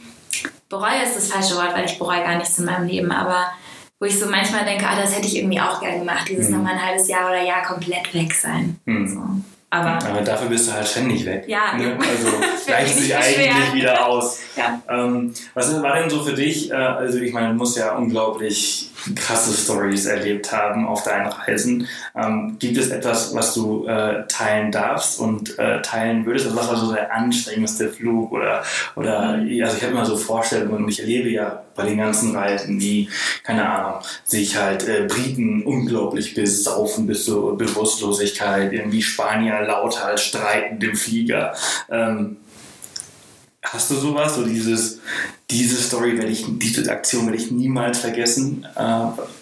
bereue 0.69 1.03
ist 1.03 1.15
das 1.15 1.31
falsche 1.31 1.55
Wort, 1.55 1.73
weil 1.73 1.85
ich 1.85 1.97
bereue 1.97 2.23
gar 2.23 2.37
nichts 2.37 2.57
in 2.59 2.65
meinem 2.65 2.87
Leben, 2.87 3.11
aber 3.11 3.47
wo 3.99 4.05
ich 4.05 4.19
so 4.19 4.27
manchmal 4.27 4.65
denke, 4.65 4.85
ah, 4.87 4.99
das 4.99 5.15
hätte 5.15 5.27
ich 5.27 5.37
irgendwie 5.37 5.59
auch 5.59 5.79
gerne 5.79 5.99
gemacht, 5.99 6.29
dieses 6.29 6.49
mhm. 6.49 6.57
nochmal 6.57 6.73
ein 6.73 6.85
halbes 6.85 7.07
Jahr 7.07 7.29
oder 7.29 7.41
Jahr 7.41 7.63
komplett 7.63 8.13
weg 8.13 8.33
sein. 8.33 8.79
Mhm. 8.85 9.07
So. 9.07 9.56
Aber, 9.69 10.01
aber 10.07 10.21
dafür 10.21 10.47
bist 10.47 10.69
du 10.69 10.73
halt 10.73 10.87
ständig 10.87 11.25
weg. 11.25 11.43
Ja, 11.45 11.75
ne? 11.77 11.97
Also 11.99 12.37
gleicht 12.65 12.97
sich 12.97 13.13
eigentlich 13.13 13.51
schwer. 13.51 13.73
wieder 13.73 14.07
aus. 14.07 14.39
Ja. 14.55 14.81
Ähm, 14.89 15.33
was 15.53 15.81
war 15.81 15.95
denn 15.99 16.09
so 16.09 16.23
für 16.23 16.33
dich? 16.33 16.71
Äh, 16.71 16.75
also 16.75 17.19
ich 17.19 17.33
meine, 17.33 17.49
du 17.49 17.55
musst 17.55 17.77
ja 17.77 17.95
unglaublich 17.95 18.91
krasse 19.15 19.53
Stories 19.53 20.05
erlebt 20.05 20.53
haben 20.53 20.87
auf 20.87 21.03
deinen 21.03 21.27
Reisen. 21.27 21.87
Ähm, 22.15 22.55
gibt 22.59 22.77
es 22.77 22.91
etwas, 22.91 23.35
was 23.35 23.53
du 23.53 23.85
äh, 23.87 24.25
teilen 24.27 24.71
darfst 24.71 25.19
und 25.19 25.59
äh, 25.59 25.81
teilen 25.81 26.25
würdest? 26.25 26.45
Also 26.45 26.57
was 26.57 26.69
war 26.69 26.77
so 26.77 26.93
der 26.93 27.13
anstrengendste 27.13 27.89
Flug 27.89 28.31
oder 28.31 28.63
oder 28.95 29.37
mhm. 29.37 29.63
also 29.63 29.77
ich 29.77 29.83
habe 29.83 29.91
immer 29.91 30.05
so 30.05 30.15
Vorstellungen 30.15 30.85
und 30.85 30.89
ich 30.89 31.01
erlebe 31.01 31.29
ja 31.29 31.63
bei 31.77 31.85
den 31.85 31.99
ganzen 31.99 32.35
Reisen, 32.35 32.81
wie 32.81 33.09
keine 33.43 33.69
Ahnung, 33.69 34.01
sich 34.25 34.57
halt 34.57 34.85
äh, 34.87 35.07
Briten 35.07 35.63
unglaublich 35.63 36.33
besaufen 36.33 37.07
bis 37.07 37.25
zur 37.25 37.57
Bewusstlosigkeit, 37.57 38.73
irgendwie 38.73 39.01
Spanier 39.01 39.61
lauter 39.61 40.05
als 40.05 40.23
streitend 40.23 40.83
im 40.83 40.95
Flieger. 40.95 41.53
Ähm, 41.89 42.37
Hast 43.71 43.91
du 43.91 43.95
sowas? 43.95 44.35
So 44.35 44.43
dieses, 44.43 44.99
diese 45.49 45.81
Story 45.81 46.17
werde 46.17 46.31
ich, 46.31 46.45
diese 46.47 46.89
Aktion 46.91 47.25
werde 47.25 47.37
ich 47.37 47.51
niemals 47.51 47.99
vergessen. 47.99 48.65
Äh, 48.75 48.81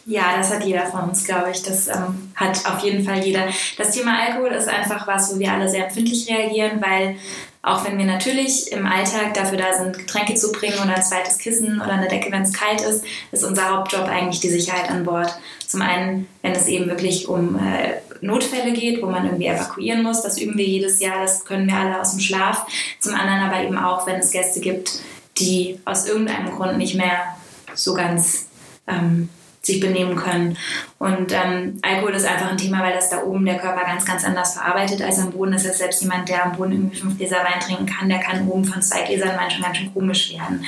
ja, 0.08 0.38
das 0.38 0.54
hat 0.54 0.64
jeder 0.66 0.86
von 0.88 1.10
uns, 1.10 1.24
glaube 1.24 1.52
ich. 1.52 1.62
Das 1.64 1.88
ähm, 1.88 2.32
hat 2.36 2.66
auf 2.66 2.80
jeden 2.80 3.04
Fall 3.04 3.24
jeder. 3.24 3.48
Das 3.78 3.92
Thema 3.92 4.20
Alkohol 4.20 4.52
ist 4.52 4.68
einfach 4.68 5.08
was, 5.08 5.34
wo 5.34 5.40
wir 5.40 5.52
alle 5.52 5.70
sehr 5.70 5.86
empfindlich 5.86 6.30
reagieren, 6.30 6.82
weil 6.82 7.18
auch 7.62 7.84
wenn 7.84 7.98
wir 7.98 8.06
natürlich 8.06 8.72
im 8.72 8.86
Alltag 8.86 9.34
dafür 9.34 9.58
da 9.58 9.74
sind, 9.76 9.98
Getränke 9.98 10.36
zu 10.36 10.52
bringen 10.52 10.78
oder 10.84 10.98
ein 10.98 11.04
zweites 11.04 11.40
Kissen 11.40 11.82
oder 11.82 11.94
eine 11.94 12.08
Decke, 12.08 12.32
wenn 12.32 12.44
es 12.44 12.54
kalt 12.54 12.82
ist, 12.82 13.04
ist 13.32 13.44
unser 13.44 13.76
Hauptjob 13.76 14.04
eigentlich 14.04 14.40
die 14.40 14.50
Sicherheit 14.50 14.88
an 14.92 15.04
Bord. 15.04 15.36
Zum 15.76 15.82
einen, 15.82 16.26
wenn 16.42 16.54
es 16.54 16.70
eben 16.70 16.88
wirklich 16.88 17.28
um 17.28 17.58
äh, 17.58 17.96
Notfälle 18.22 18.72
geht, 18.72 19.02
wo 19.02 19.08
man 19.08 19.26
irgendwie 19.26 19.48
evakuieren 19.48 20.04
muss, 20.04 20.22
das 20.22 20.40
üben 20.40 20.58
wir 20.58 20.64
jedes 20.64 21.02
Jahr, 21.02 21.22
das 21.22 21.44
können 21.44 21.68
wir 21.68 21.76
alle 21.76 22.00
aus 22.00 22.12
dem 22.12 22.22
Schlaf. 22.22 22.66
Zum 23.02 23.14
anderen 23.14 23.42
aber 23.42 23.62
eben 23.62 23.78
auch, 23.78 24.08
wenn 24.08 24.16
es 24.16 24.32
Gäste 24.32 24.62
gibt, 24.62 25.02
die 25.38 25.78
aus 25.84 26.08
irgendeinem 26.08 26.56
Grund 26.56 26.78
nicht 26.78 26.96
mehr 26.96 27.36
so 27.74 27.94
ganz 27.94 28.48
ähm, 28.88 29.28
sich 29.62 29.82
benehmen 29.82 30.16
können. 30.16 30.58
Und 30.98 31.34
ähm, 31.34 31.80
Alkohol 31.82 32.14
ist 32.14 32.26
einfach 32.26 32.52
ein 32.52 32.58
Thema, 32.58 32.82
weil 32.82 32.94
das 32.94 33.10
da 33.10 33.24
oben 33.24 33.46
der 33.46 33.58
Körper 33.58 33.84
ganz, 33.84 34.06
ganz 34.06 34.24
anders 34.24 34.54
verarbeitet 34.54 35.02
als 35.02 35.20
am 35.20 35.32
Boden. 35.32 35.52
Das 35.52 35.68
heißt, 35.68 35.80
selbst 35.80 36.02
jemand, 36.02 36.30
der 36.30 36.46
am 36.46 36.56
Boden 36.56 36.72
irgendwie 36.72 37.02
fünf 37.02 37.18
Gläser 37.18 37.44
Wein 37.44 37.60
trinken 37.60 37.86
kann, 37.86 38.08
der 38.08 38.20
kann 38.20 38.48
oben 38.48 38.64
von 38.64 38.82
zwei 38.82 39.02
Gläsern 39.02 39.38
Wein 39.38 39.52
schon 39.52 39.64
ganz 39.64 39.76
schön 39.76 39.94
komisch 39.94 40.32
werden. 40.32 40.64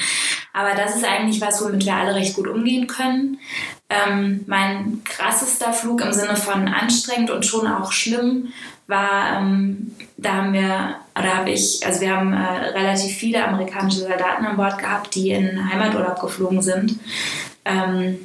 Aber 0.52 0.76
das 0.76 0.98
ist 0.98 1.06
eigentlich 1.06 1.40
was, 1.40 1.64
womit 1.64 1.86
wir 1.86 1.96
alle 1.96 2.14
recht 2.14 2.36
gut 2.36 2.50
umgehen 2.50 2.88
können. 2.88 3.40
Ähm, 3.90 4.44
mein 4.48 5.02
krassester 5.06 5.72
Flug 5.72 6.02
im 6.02 6.12
Sinne 6.12 6.36
von 6.36 6.68
anstrengend 6.68 7.30
und 7.30 7.46
schon 7.46 7.68
auch 7.68 7.94
schlimm 7.94 8.50
war, 8.88 9.38
ähm, 9.38 9.96
da 10.18 10.34
haben 10.36 10.54
wir, 10.54 10.96
oder 11.18 11.38
habe 11.38 11.52
ich, 11.52 11.86
also 11.86 12.02
wir 12.02 12.16
haben 12.16 12.34
äh, 12.34 12.70
relativ 12.70 13.16
viele 13.16 13.46
amerikanische 13.46 14.00
Soldaten 14.00 14.46
an 14.46 14.58
Bord 14.58 14.78
gehabt, 14.78 15.16
die 15.16 15.32
in 15.32 15.70
Heimaturlaub 15.72 16.20
geflogen 16.20 16.62
sind. 16.62 17.00
Ähm, 17.66 18.20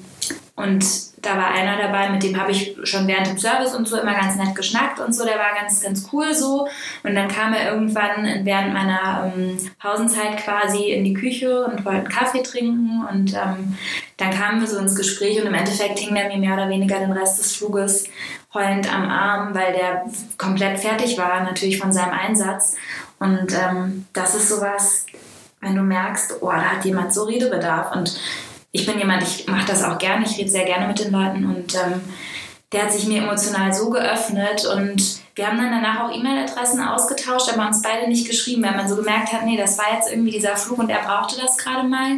und 0.57 1.12
da 1.23 1.37
war 1.37 1.53
einer 1.53 1.77
dabei, 1.81 2.11
mit 2.11 2.25
dem 2.25 2.39
habe 2.39 2.51
ich 2.51 2.77
schon 2.83 3.07
während 3.07 3.29
dem 3.29 3.39
Service 3.39 3.75
und 3.75 3.87
so 3.87 3.97
immer 3.97 4.13
ganz 4.13 4.35
nett 4.37 4.57
geschnackt 4.57 4.99
und 4.99 5.15
so. 5.15 5.25
Der 5.25 5.39
war 5.39 5.55
ganz, 5.59 5.81
ganz 5.81 6.09
cool 6.13 6.35
so. 6.35 6.67
Und 7.05 7.15
dann 7.15 7.29
kam 7.29 7.55
er 7.55 7.73
irgendwann 7.73 8.45
während 8.45 8.75
meiner 8.75 9.33
ähm, 9.35 9.57
Pausenzeit 9.79 10.37
quasi 10.39 10.91
in 10.91 11.05
die 11.05 11.15
Küche 11.15 11.65
und 11.65 11.85
wollte 11.85 12.01
einen 12.01 12.09
Kaffee 12.09 12.43
trinken. 12.43 13.07
Und 13.09 13.35
ähm, 13.35 13.79
dann 14.17 14.31
kamen 14.31 14.61
wir 14.61 14.67
so 14.67 14.79
ins 14.79 14.97
Gespräch 14.97 15.41
und 15.41 15.47
im 15.47 15.55
Endeffekt 15.55 16.01
hing 16.01 16.15
der 16.15 16.27
mir 16.27 16.39
mehr 16.39 16.55
oder 16.55 16.69
weniger 16.69 16.99
den 16.99 17.13
Rest 17.13 17.39
des 17.39 17.55
Fluges 17.55 18.05
heulend 18.53 18.93
am 18.93 19.09
Arm, 19.09 19.55
weil 19.55 19.73
der 19.73 20.05
komplett 20.39 20.81
fertig 20.81 21.17
war, 21.19 21.45
natürlich 21.45 21.79
von 21.79 21.93
seinem 21.93 22.13
Einsatz. 22.13 22.77
Und 23.21 23.53
ähm, 23.53 24.07
das 24.13 24.35
ist 24.35 24.49
sowas, 24.49 25.07
wenn 25.61 25.77
du 25.77 25.83
merkst, 25.83 26.35
oh, 26.41 26.51
da 26.51 26.63
hat 26.63 26.85
jemand 26.85 27.15
so 27.15 27.23
Redebedarf. 27.23 27.95
Und 27.95 28.19
ich 28.73 28.87
bin 28.87 28.99
jemand, 28.99 29.23
ich 29.23 29.47
mache 29.47 29.67
das 29.67 29.85
auch 29.85 29.99
gerne, 29.99 30.25
ich 30.25 30.39
rede 30.39 30.51
sehr 30.51 30.65
gerne 30.65 30.89
mit 30.89 30.99
den 30.99 31.13
Leuten 31.13 31.45
und 31.45 31.75
ähm, 31.75 32.01
der 32.73 32.85
hat 32.85 32.93
sich 32.93 33.07
mir 33.07 33.23
emotional 33.23 33.73
so 33.73 33.91
geöffnet 33.91 34.65
und 34.65 35.21
wir 35.35 35.47
haben 35.47 35.59
dann 35.59 35.71
danach 35.71 36.01
auch 36.01 36.15
E-Mail-Adressen 36.15 36.81
ausgetauscht, 36.81 37.51
aber 37.53 37.67
uns 37.67 37.83
beide 37.83 38.09
nicht 38.09 38.29
geschrieben, 38.29 38.63
weil 38.63 38.77
man 38.77 38.89
so 38.89 38.97
gemerkt 38.97 39.33
hat, 39.33 39.45
nee, 39.45 39.59
das 39.59 39.79
war 39.79 39.95
jetzt 39.95 40.11
irgendwie 40.11 40.31
dieser 40.31 40.57
Flug 40.57 40.79
und 40.79 40.91
er 40.91 41.03
brauchte 41.03 41.41
das 41.41 41.59
gerade 41.59 41.87
mal. 41.87 42.11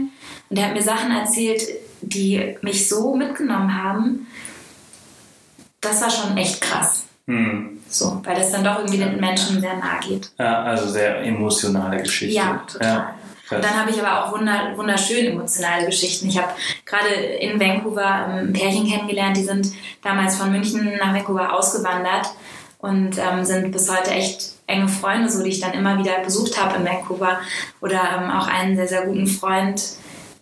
Und 0.49 0.57
er 0.57 0.67
hat 0.67 0.75
mir 0.75 0.83
Sachen 0.83 1.11
erzählt, 1.11 1.63
die 2.03 2.57
mich 2.63 2.89
so 2.89 3.15
mitgenommen 3.15 3.83
haben. 3.83 4.27
Das 5.81 6.03
war 6.03 6.11
schon 6.11 6.37
echt 6.37 6.61
krass. 6.61 7.05
Hm. 7.27 7.81
So, 7.89 8.21
weil 8.25 8.37
das 8.37 8.51
dann 8.51 8.65
doch 8.65 8.79
irgendwie 8.79 8.99
den 8.99 9.21
Menschen 9.21 9.61
sehr 9.61 9.77
nahe 9.77 10.01
geht. 10.01 10.31
Ja, 10.39 10.63
also 10.63 10.89
sehr 10.89 11.21
emotionale 11.23 12.03
Geschichte. 12.03 12.35
Ja, 12.35 12.65
total. 12.67 12.89
Ja. 12.89 13.15
Und 13.51 13.63
dann 13.63 13.79
habe 13.79 13.91
ich 13.91 14.03
aber 14.03 14.25
auch 14.25 14.33
wunder, 14.33 14.73
wunderschön 14.77 15.27
emotionale 15.27 15.87
Geschichten. 15.87 16.29
Ich 16.29 16.39
habe 16.39 16.53
gerade 16.87 17.15
in 17.15 17.61
Vancouver 17.61 18.27
ein 18.27 18.53
Pärchen 18.53 18.87
kennengelernt, 18.87 19.37
die 19.37 19.45
sind 19.45 19.73
damals 20.03 20.37
von 20.37 20.51
München 20.51 20.97
nach 20.99 21.15
Vancouver 21.15 21.53
ausgewandert 21.53 22.31
und 22.79 23.19
ähm, 23.19 23.45
sind 23.45 23.71
bis 23.73 23.91
heute 23.91 24.11
echt 24.11 24.55
enge 24.67 24.89
Freunde, 24.89 25.31
so 25.31 25.43
die 25.43 25.51
ich 25.51 25.61
dann 25.61 25.73
immer 25.73 25.99
wieder 25.99 26.21
besucht 26.21 26.61
habe 26.61 26.77
in 26.77 26.85
Vancouver. 26.85 27.39
Oder 27.81 28.01
ähm, 28.17 28.31
auch 28.31 28.47
einen 28.47 28.77
sehr, 28.77 28.89
sehr 28.89 29.07
guten 29.07 29.27
Freund, 29.27 29.83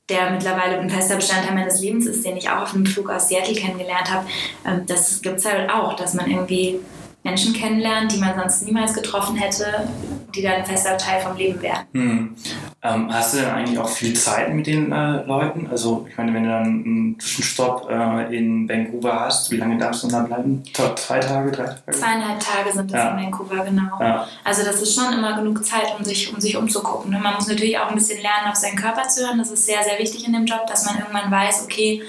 der 0.09 0.31
mittlerweile 0.31 0.79
ein 0.79 0.91
fester 0.91 1.17
Bestandteil 1.17 1.55
meines 1.55 1.81
Lebens 1.81 2.07
ist, 2.07 2.25
den 2.25 2.37
ich 2.37 2.49
auch 2.51 2.63
auf 2.63 2.75
einem 2.75 2.87
Flug 2.87 3.11
aus 3.11 3.29
Seattle 3.29 3.55
kennengelernt 3.55 4.13
habe. 4.13 4.27
Ähm, 4.67 4.83
das 4.87 5.23
gibt 5.23 5.39
es 5.39 5.45
halt 5.45 5.71
auch, 5.71 5.95
dass 5.95 6.15
man 6.15 6.31
irgendwie 6.31 6.81
Menschen 7.25 7.53
kennenlernt, 7.53 8.13
die 8.13 8.19
man 8.19 8.39
sonst 8.39 8.63
niemals 8.63 8.95
getroffen 8.95 9.37
hätte, 9.37 9.89
die 10.35 10.43
dann 10.43 10.55
ein 10.55 10.67
fester 10.67 10.99
Teil 10.99 11.21
vom 11.21 11.37
Leben 11.37 11.63
wären. 11.63 11.87
Hm. 11.93 12.37
Ähm, 12.85 13.15
hast 13.15 13.35
du 13.35 13.39
denn 13.39 13.51
eigentlich 13.51 13.79
auch 13.79 13.89
viel 13.89 14.13
Zeit 14.15 14.53
mit 14.53 14.67
den 14.67 14.91
äh, 14.91 15.25
Leuten? 15.25 15.69
Also 15.71 16.05
ich 16.11 16.17
meine, 16.17 16.35
wenn 16.35 16.43
du 16.43 16.51
dann 16.51 16.65
einen 16.65 17.21
Zwischenstopp 17.21 17.89
äh, 17.89 18.37
in 18.37 18.69
Vancouver 18.69 19.21
hast, 19.21 19.53
wie 19.53 19.57
lange 19.57 19.79
darfst 19.79 20.03
du 20.03 20.09
da 20.09 20.21
bleiben? 20.23 20.65
Zwei 20.73 21.21
Tage, 21.21 21.53
drei 21.53 21.65
Tage? 21.65 21.93
Zweieinhalb 21.93 22.41
Tage 22.41 22.73
sind 22.73 22.91
das 22.93 22.99
ja. 22.99 23.11
in 23.17 23.25
Vancouver, 23.25 23.65
genau. 23.65 24.01
Ja. 24.01 24.27
Also 24.43 24.65
das 24.65 24.83
ist 24.83 24.97
schon 24.97 25.13
immer 25.13 25.37
genug 25.37 25.65
Zeit, 25.65 25.95
um 25.97 26.05
sich, 26.05 26.35
um 26.35 26.41
sich 26.41 26.57
umzugucken. 26.57 27.13
Ne? 27.13 27.21
Man 27.23 27.37
muss 27.37 27.47
natürlich 27.47 27.79
auch 27.79 27.89
ein 27.89 27.95
bisschen 27.95 28.21
lernen, 28.21 28.51
auf 28.51 28.57
seinen 28.57 28.75
Körper 28.75 29.07
zu 29.07 29.25
hören. 29.25 29.39
Das 29.39 29.53
ist 29.53 29.65
sehr, 29.65 29.85
sehr 29.85 30.01
wichtig 30.01 30.27
in 30.27 30.33
dem 30.33 30.47
Job, 30.47 30.67
dass 30.67 30.85
man 30.85 30.99
irgendwann 30.99 31.31
weiß, 31.31 31.63
okay, 31.63 32.03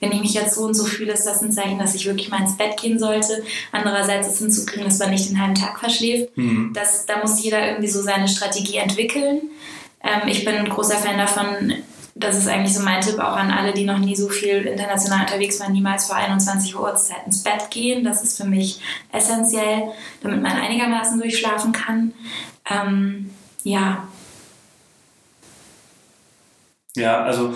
wenn 0.00 0.10
ich 0.12 0.20
mich 0.20 0.34
jetzt 0.34 0.54
so 0.54 0.62
und 0.62 0.74
so 0.74 0.84
fühle, 0.84 1.12
ist 1.12 1.26
das 1.26 1.42
ein 1.42 1.52
Zeichen, 1.52 1.78
dass 1.78 1.94
ich 1.94 2.06
wirklich 2.06 2.30
mal 2.30 2.40
ins 2.40 2.56
Bett 2.56 2.80
gehen 2.80 2.98
sollte. 2.98 3.42
Andererseits 3.72 4.28
ist 4.28 4.38
hinzukriegen, 4.38 4.84
dass 4.84 4.98
man 4.98 5.10
nicht 5.10 5.28
den 5.28 5.40
halben 5.40 5.54
Tag 5.54 5.78
verschläft. 5.78 6.36
Mhm. 6.36 6.72
Das, 6.74 7.04
da 7.04 7.18
muss 7.18 7.42
jeder 7.42 7.66
irgendwie 7.66 7.88
so 7.88 8.02
seine 8.02 8.28
Strategie 8.28 8.76
entwickeln. 8.76 9.50
Ähm, 10.04 10.28
ich 10.28 10.44
bin 10.44 10.54
ein 10.54 10.68
großer 10.68 10.96
Fan 10.96 11.18
davon, 11.18 11.72
das 12.14 12.38
ist 12.38 12.46
eigentlich 12.46 12.74
so 12.74 12.84
mein 12.84 13.00
Tipp 13.00 13.18
auch 13.18 13.36
an 13.36 13.50
alle, 13.50 13.72
die 13.72 13.84
noch 13.84 13.98
nie 13.98 14.14
so 14.14 14.28
viel 14.28 14.66
international 14.66 15.22
unterwegs 15.22 15.58
waren, 15.58 15.72
niemals 15.72 16.06
vor 16.06 16.16
21 16.16 16.76
Uhr 16.76 16.82
Uhrzeit 16.82 17.26
ins 17.26 17.42
Bett 17.42 17.70
gehen. 17.70 18.04
Das 18.04 18.22
ist 18.22 18.36
für 18.36 18.46
mich 18.46 18.80
essentiell, 19.12 19.88
damit 20.22 20.40
man 20.40 20.52
einigermaßen 20.52 21.18
durchschlafen 21.18 21.72
kann. 21.72 22.12
Ähm, 22.70 23.30
ja. 23.64 24.06
Ja, 26.96 27.24
also 27.24 27.54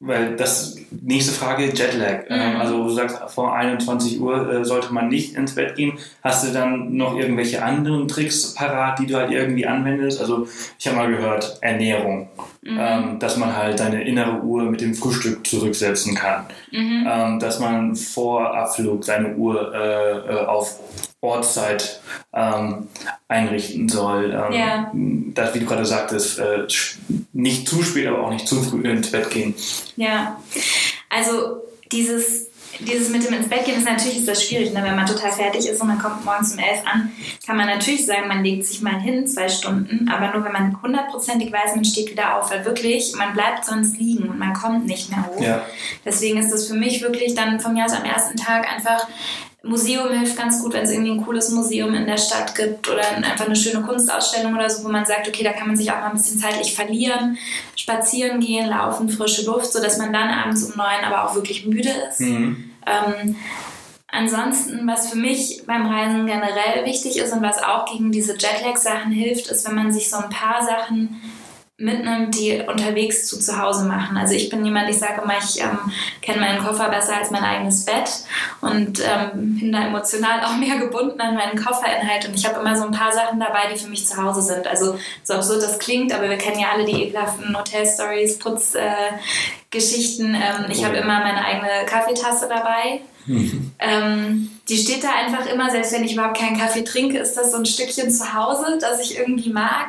weil 0.00 0.36
das 0.36 0.76
nächste 0.90 1.32
Frage 1.32 1.64
Jetlag. 1.64 2.24
Ähm, 2.28 2.54
mhm. 2.54 2.60
Also 2.60 2.84
du 2.84 2.90
sagst, 2.90 3.18
vor 3.28 3.54
21 3.54 4.20
Uhr 4.20 4.50
äh, 4.50 4.64
sollte 4.64 4.92
man 4.92 5.08
nicht 5.08 5.34
ins 5.34 5.54
Bett 5.54 5.76
gehen. 5.76 5.98
Hast 6.22 6.46
du 6.46 6.52
dann 6.52 6.96
noch 6.96 7.16
irgendwelche 7.16 7.62
anderen 7.62 8.06
Tricks 8.08 8.54
parat, 8.54 8.98
die 8.98 9.06
du 9.06 9.16
halt 9.16 9.30
irgendwie 9.30 9.66
anwendest? 9.66 10.20
Also 10.20 10.46
ich 10.78 10.86
habe 10.86 10.96
mal 10.96 11.10
gehört, 11.10 11.58
Ernährung. 11.60 12.28
Mhm. 12.62 12.78
Ähm, 12.80 13.18
dass 13.20 13.36
man 13.36 13.56
halt 13.56 13.78
deine 13.78 14.02
innere 14.02 14.42
Uhr 14.42 14.64
mit 14.64 14.80
dem 14.80 14.94
Frühstück 14.94 15.46
zurücksetzen 15.46 16.16
kann. 16.16 16.46
Mhm. 16.72 17.06
Ähm, 17.08 17.38
dass 17.38 17.60
man 17.60 17.94
vor 17.94 18.56
Abflug 18.56 19.04
seine 19.04 19.36
Uhr 19.36 19.72
äh, 19.72 20.18
äh 20.18 20.46
auf 20.46 20.80
Ortszeit 21.20 22.00
ähm, 22.32 22.88
einrichten 23.28 23.88
soll. 23.88 24.32
Ähm, 24.32 24.52
ja. 24.52 24.92
Das, 25.34 25.54
wie 25.54 25.60
du 25.60 25.66
gerade 25.66 25.84
sagtest, 25.84 26.38
äh, 26.38 26.66
nicht 27.36 27.68
zu 27.68 27.82
spät, 27.82 28.06
aber 28.06 28.24
auch 28.24 28.30
nicht 28.30 28.48
zu 28.48 28.62
früh 28.62 28.82
ins 28.82 29.10
Bett 29.10 29.30
gehen. 29.30 29.54
Ja, 29.96 30.40
also 31.08 31.62
dieses 31.92 32.46
dieses 32.80 33.08
mit 33.08 33.26
dem 33.26 33.32
ins 33.32 33.48
Bett 33.48 33.64
gehen 33.64 33.78
ist 33.78 33.88
natürlich 33.88 34.18
ist 34.18 34.28
das 34.28 34.44
schwierig, 34.44 34.72
ne? 34.72 34.82
wenn 34.82 34.96
man 34.96 35.06
total 35.06 35.32
fertig 35.32 35.66
ist 35.66 35.80
und 35.80 35.88
man 35.88 35.98
kommt 35.98 36.24
morgens 36.24 36.52
um 36.52 36.58
elf 36.58 36.80
an, 36.84 37.10
kann 37.46 37.56
man 37.56 37.66
natürlich 37.66 38.04
sagen, 38.04 38.28
man 38.28 38.44
legt 38.44 38.66
sich 38.66 38.82
mal 38.82 39.00
hin, 39.00 39.26
zwei 39.26 39.48
Stunden, 39.48 40.10
aber 40.10 40.34
nur 40.34 40.44
wenn 40.44 40.52
man 40.52 40.82
hundertprozentig 40.82 41.52
weiß, 41.52 41.74
man 41.74 41.86
steht 41.86 42.10
wieder 42.10 42.36
auf, 42.36 42.50
weil 42.50 42.64
wirklich, 42.66 43.14
man 43.16 43.32
bleibt 43.32 43.64
sonst 43.64 43.98
liegen 43.98 44.28
und 44.28 44.38
man 44.38 44.52
kommt 44.52 44.84
nicht 44.84 45.10
mehr 45.10 45.26
hoch. 45.26 45.40
Ja. 45.40 45.64
Deswegen 46.04 46.38
ist 46.38 46.52
das 46.52 46.68
für 46.68 46.74
mich 46.74 47.00
wirklich 47.00 47.34
dann 47.34 47.60
von 47.60 47.72
mir 47.72 47.86
aus 47.86 47.92
am 47.92 48.04
ersten 48.04 48.36
Tag 48.36 48.70
einfach 48.70 49.06
Museum 49.66 50.10
hilft 50.10 50.36
ganz 50.36 50.62
gut, 50.62 50.72
wenn 50.72 50.84
es 50.84 50.90
irgendwie 50.90 51.12
ein 51.12 51.24
cooles 51.24 51.50
Museum 51.50 51.94
in 51.94 52.06
der 52.06 52.16
Stadt 52.16 52.54
gibt 52.54 52.88
oder 52.88 53.06
einfach 53.08 53.46
eine 53.46 53.56
schöne 53.56 53.84
Kunstausstellung 53.84 54.54
oder 54.54 54.70
so, 54.70 54.84
wo 54.84 54.88
man 54.88 55.04
sagt, 55.04 55.28
okay, 55.28 55.44
da 55.44 55.52
kann 55.52 55.66
man 55.66 55.76
sich 55.76 55.90
auch 55.90 56.00
mal 56.00 56.10
ein 56.10 56.16
bisschen 56.16 56.38
zeitlich 56.38 56.74
verlieren, 56.74 57.36
spazieren 57.74 58.40
gehen, 58.40 58.68
laufen, 58.68 59.08
frische 59.08 59.44
Luft, 59.46 59.72
sodass 59.72 59.98
man 59.98 60.12
dann 60.12 60.28
abends 60.28 60.64
um 60.64 60.76
neun 60.76 61.04
aber 61.04 61.24
auch 61.28 61.34
wirklich 61.34 61.66
müde 61.66 61.90
ist. 62.08 62.20
Mhm. 62.20 62.70
Ähm, 62.86 63.36
ansonsten, 64.08 64.86
was 64.86 65.10
für 65.10 65.18
mich 65.18 65.62
beim 65.66 65.86
Reisen 65.86 66.26
generell 66.26 66.84
wichtig 66.84 67.18
ist 67.18 67.32
und 67.32 67.42
was 67.42 67.62
auch 67.62 67.84
gegen 67.86 68.12
diese 68.12 68.32
Jetlag-Sachen 68.32 69.12
hilft, 69.12 69.48
ist, 69.48 69.66
wenn 69.66 69.74
man 69.74 69.92
sich 69.92 70.08
so 70.10 70.16
ein 70.16 70.30
paar 70.30 70.64
Sachen 70.64 71.20
mitnimmt, 71.78 72.34
die 72.34 72.62
unterwegs 72.66 73.26
zu 73.26 73.38
zu 73.38 73.60
Hause 73.60 73.84
machen. 73.84 74.16
Also 74.16 74.32
ich 74.32 74.48
bin 74.48 74.64
jemand, 74.64 74.88
ich 74.88 74.98
sage 74.98 75.20
immer, 75.22 75.34
ich 75.36 75.60
ähm, 75.60 75.78
kenne 76.22 76.40
meinen 76.40 76.64
Koffer 76.64 76.88
besser 76.88 77.18
als 77.18 77.30
mein 77.30 77.44
eigenes 77.44 77.84
Bett 77.84 78.08
und 78.62 78.98
ähm, 79.00 79.58
bin 79.58 79.72
da 79.72 79.86
emotional 79.86 80.40
auch 80.44 80.56
mehr 80.56 80.78
gebunden 80.78 81.20
an 81.20 81.34
meinen 81.34 81.62
Kofferinhalt 81.62 82.28
und 82.28 82.34
ich 82.34 82.46
habe 82.46 82.60
immer 82.60 82.74
so 82.76 82.84
ein 82.84 82.92
paar 82.92 83.12
Sachen 83.12 83.38
dabei, 83.38 83.70
die 83.70 83.78
für 83.78 83.90
mich 83.90 84.06
zu 84.06 84.16
Hause 84.16 84.40
sind. 84.40 84.66
Also 84.66 84.98
so 85.22 85.34
absurd 85.34 85.62
das 85.62 85.78
klingt, 85.78 86.14
aber 86.14 86.30
wir 86.30 86.38
kennen 86.38 86.60
ja 86.60 86.68
alle 86.72 86.86
die 86.86 87.02
ekelhaften 87.02 87.54
Hotel-Stories, 87.54 88.38
Putzgeschichten. 88.38 90.34
Äh, 90.34 90.38
ähm, 90.38 90.70
ich 90.70 90.82
habe 90.82 90.96
immer 90.96 91.20
meine 91.20 91.44
eigene 91.44 91.84
Kaffeetasse 91.84 92.48
dabei. 92.48 93.02
Mhm. 93.26 93.72
Ähm, 93.80 94.50
die 94.68 94.78
steht 94.78 95.04
da 95.04 95.08
einfach 95.10 95.44
immer, 95.52 95.70
selbst 95.70 95.92
wenn 95.92 96.04
ich 96.04 96.14
überhaupt 96.14 96.38
keinen 96.38 96.58
Kaffee 96.58 96.84
trinke, 96.84 97.18
ist 97.18 97.36
das 97.36 97.50
so 97.52 97.58
ein 97.58 97.66
Stückchen 97.66 98.10
zu 98.10 98.32
Hause, 98.32 98.78
das 98.80 98.98
ich 99.00 99.18
irgendwie 99.18 99.52
mag. 99.52 99.88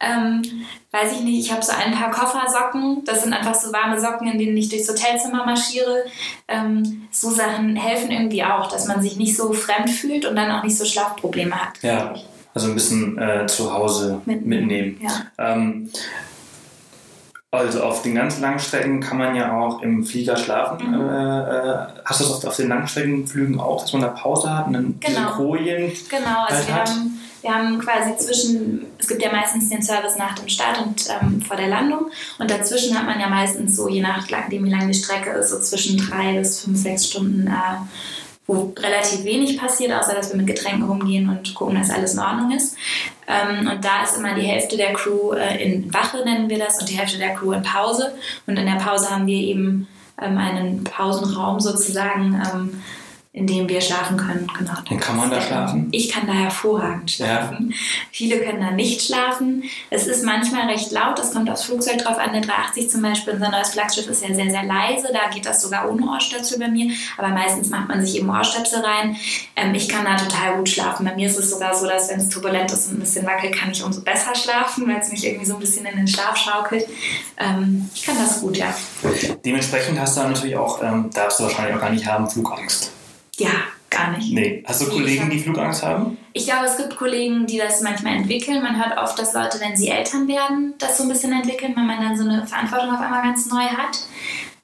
Ähm, 0.00 0.42
weiß 0.90 1.12
ich 1.12 1.20
nicht, 1.20 1.46
ich 1.46 1.52
habe 1.52 1.62
so 1.62 1.72
ein 1.72 1.92
paar 1.92 2.10
Koffersocken. 2.10 3.04
Das 3.04 3.22
sind 3.22 3.32
einfach 3.32 3.54
so 3.54 3.72
warme 3.72 4.00
Socken, 4.00 4.28
in 4.28 4.38
denen 4.38 4.56
ich 4.56 4.68
durchs 4.68 4.88
Hotelzimmer 4.88 5.46
marschiere. 5.46 6.04
Ähm, 6.48 7.08
so 7.10 7.30
Sachen 7.30 7.76
helfen 7.76 8.10
irgendwie 8.10 8.44
auch, 8.44 8.70
dass 8.70 8.86
man 8.86 9.00
sich 9.00 9.16
nicht 9.16 9.36
so 9.36 9.52
fremd 9.52 9.90
fühlt 9.90 10.26
und 10.26 10.36
dann 10.36 10.50
auch 10.50 10.62
nicht 10.62 10.76
so 10.76 10.84
Schlafprobleme 10.84 11.54
hat. 11.54 11.82
Ja, 11.82 12.14
also 12.54 12.68
ein 12.68 12.74
bisschen 12.74 13.18
äh, 13.18 13.46
zu 13.46 13.72
Hause 13.72 14.20
mitnehmen. 14.26 14.66
mitnehmen. 14.66 15.00
Ja. 15.00 15.26
Ähm, 15.38 15.90
also 17.54 17.84
auf 17.84 18.02
den 18.02 18.16
ganz 18.16 18.40
langen 18.40 18.58
Strecken 18.58 19.00
kann 19.00 19.16
man 19.16 19.36
ja 19.36 19.56
auch 19.56 19.80
im 19.80 20.04
Flieger 20.04 20.36
schlafen. 20.36 20.88
Mhm. 20.88 21.08
Äh, 21.08 21.40
äh 21.40 21.86
hast 22.04 22.20
du 22.20 22.24
das 22.24 22.34
auf, 22.34 22.44
auf 22.44 22.56
den 22.56 22.68
Langstreckenflügen 22.68 23.60
auch, 23.60 23.82
dass 23.82 23.92
man 23.92 24.02
da 24.02 24.08
Pause 24.08 24.56
hat 24.56 24.66
und 24.66 24.72
dann 24.72 25.00
genau. 25.00 25.30
Kojen 25.30 25.92
Genau, 26.08 26.44
also 26.46 26.56
halt 26.56 26.66
wir 26.66 26.74
hat? 26.74 26.90
haben 26.90 27.20
wir 27.44 27.54
haben 27.54 27.78
quasi 27.78 28.16
zwischen, 28.16 28.86
es 28.98 29.06
gibt 29.06 29.22
ja 29.22 29.30
meistens 29.30 29.68
den 29.68 29.82
Service 29.82 30.16
nach 30.16 30.34
dem 30.34 30.48
Start 30.48 30.80
und 30.80 31.06
ähm, 31.10 31.42
vor 31.42 31.58
der 31.58 31.68
Landung. 31.68 32.10
Und 32.38 32.50
dazwischen 32.50 32.98
hat 32.98 33.04
man 33.04 33.20
ja 33.20 33.28
meistens 33.28 33.76
so, 33.76 33.86
je 33.86 34.00
nachdem 34.00 34.64
wie 34.64 34.70
lang 34.70 34.88
die 34.88 34.94
Strecke 34.94 35.30
ist, 35.30 35.50
so 35.50 35.60
zwischen 35.60 35.98
drei 35.98 36.38
bis 36.38 36.62
fünf, 36.62 36.78
sechs 36.78 37.10
Stunden, 37.10 37.46
äh, 37.46 37.76
wo 38.46 38.72
relativ 38.78 39.24
wenig 39.24 39.58
passiert, 39.58 39.92
außer 39.92 40.14
dass 40.14 40.30
wir 40.30 40.38
mit 40.38 40.46
Getränken 40.46 40.84
rumgehen 40.84 41.28
und 41.28 41.54
gucken, 41.54 41.76
dass 41.76 41.90
alles 41.90 42.14
in 42.14 42.20
Ordnung 42.20 42.50
ist. 42.50 42.76
Ähm, 43.28 43.68
und 43.68 43.84
da 43.84 44.04
ist 44.04 44.16
immer 44.16 44.34
die 44.34 44.42
Hälfte 44.42 44.78
der 44.78 44.94
Crew 44.94 45.32
äh, 45.32 45.62
in 45.62 45.92
Wache, 45.92 46.24
nennen 46.24 46.48
wir 46.48 46.58
das, 46.58 46.80
und 46.80 46.88
die 46.88 46.98
Hälfte 46.98 47.18
der 47.18 47.34
Crew 47.34 47.52
in 47.52 47.62
Pause. 47.62 48.14
Und 48.46 48.58
in 48.58 48.64
der 48.64 48.82
Pause 48.82 49.10
haben 49.10 49.26
wir 49.26 49.38
eben 49.38 49.86
ähm, 50.20 50.38
einen 50.38 50.84
Pausenraum 50.84 51.60
sozusagen 51.60 52.40
ähm, 52.54 52.82
in 53.34 53.48
dem 53.48 53.68
wir 53.68 53.80
schlafen 53.80 54.16
können. 54.16 54.46
Genau. 54.56 54.74
Und 54.88 55.00
kann 55.00 55.16
man 55.16 55.28
da 55.28 55.40
schlafen? 55.40 55.88
Ich 55.90 56.08
kann 56.08 56.24
da 56.28 56.32
hervorragend 56.32 57.10
schlafen. 57.10 57.70
Ja. 57.70 57.76
Viele 58.12 58.38
können 58.38 58.60
da 58.60 58.70
nicht 58.70 59.02
schlafen. 59.02 59.64
Es 59.90 60.06
ist 60.06 60.24
manchmal 60.24 60.68
recht 60.68 60.92
laut, 60.92 61.18
das 61.18 61.32
kommt 61.32 61.50
aufs 61.50 61.64
Flugzeug 61.64 61.98
drauf 61.98 62.16
an. 62.16 62.32
Der 62.32 62.42
380 62.42 62.90
zum 62.90 63.02
Beispiel, 63.02 63.34
unser 63.34 63.50
neues 63.50 63.70
Flaggschiff 63.70 64.06
ist 64.06 64.22
ja 64.22 64.32
sehr, 64.32 64.50
sehr 64.50 64.62
leise. 64.62 65.08
Da 65.12 65.28
geht 65.34 65.44
das 65.46 65.60
sogar 65.62 65.90
ohne 65.90 66.06
Ohrstöpsel 66.06 66.60
bei 66.60 66.68
mir. 66.68 66.92
Aber 67.18 67.30
meistens 67.30 67.70
macht 67.70 67.88
man 67.88 68.06
sich 68.06 68.16
eben 68.16 68.30
Ohrstöpsel 68.30 68.84
rein. 68.84 69.16
Ähm, 69.56 69.74
ich 69.74 69.88
kann 69.88 70.04
da 70.04 70.14
total 70.16 70.58
gut 70.58 70.68
schlafen. 70.68 71.04
Bei 71.04 71.16
mir 71.16 71.26
ist 71.26 71.36
es 71.36 71.50
sogar 71.50 71.74
so, 71.74 71.88
dass 71.88 72.10
wenn 72.10 72.20
es 72.20 72.28
turbulent 72.28 72.70
ist 72.70 72.86
und 72.86 72.98
ein 72.98 73.00
bisschen 73.00 73.26
wackelt, 73.26 73.52
kann 73.52 73.72
ich 73.72 73.82
umso 73.82 74.02
besser 74.02 74.36
schlafen, 74.36 74.86
weil 74.86 74.98
es 75.00 75.10
mich 75.10 75.26
irgendwie 75.26 75.46
so 75.46 75.54
ein 75.54 75.60
bisschen 75.60 75.86
in 75.86 75.96
den 75.96 76.06
Schlaf 76.06 76.36
schaukelt. 76.36 76.86
Ähm, 77.36 77.90
ich 77.92 78.04
kann 78.04 78.16
das 78.16 78.40
gut, 78.40 78.56
ja. 78.56 78.72
Dementsprechend 79.44 79.98
hast 79.98 80.16
du 80.16 80.20
natürlich 80.20 80.56
auch, 80.56 80.80
ähm, 80.84 81.10
darfst 81.12 81.40
du 81.40 81.42
wahrscheinlich 81.42 81.74
auch 81.74 81.80
gar 81.80 81.90
nicht 81.90 82.06
haben, 82.06 82.30
Flugangst. 82.30 82.93
Ja, 83.38 83.50
gar 83.90 84.16
nicht. 84.16 84.32
Nee. 84.32 84.64
Hast 84.66 84.82
du 84.82 84.90
Kollegen, 84.90 85.30
die 85.30 85.40
Flugangst 85.40 85.82
haben? 85.82 86.18
Ich 86.32 86.44
glaube, 86.46 86.66
es 86.66 86.76
gibt 86.76 86.96
Kollegen, 86.96 87.46
die 87.46 87.58
das 87.58 87.80
manchmal 87.80 88.16
entwickeln. 88.16 88.62
Man 88.62 88.76
hört 88.76 88.98
oft, 88.98 89.18
dass 89.18 89.34
Leute, 89.34 89.60
wenn 89.60 89.76
sie 89.76 89.88
Eltern 89.88 90.28
werden, 90.28 90.74
das 90.78 90.98
so 90.98 91.04
ein 91.04 91.08
bisschen 91.08 91.32
entwickeln, 91.32 91.74
weil 91.76 91.84
man 91.84 92.00
dann 92.00 92.16
so 92.16 92.24
eine 92.24 92.46
Verantwortung 92.46 92.90
auf 92.94 93.00
einmal 93.00 93.22
ganz 93.22 93.46
neu 93.46 93.64
hat. 93.64 93.98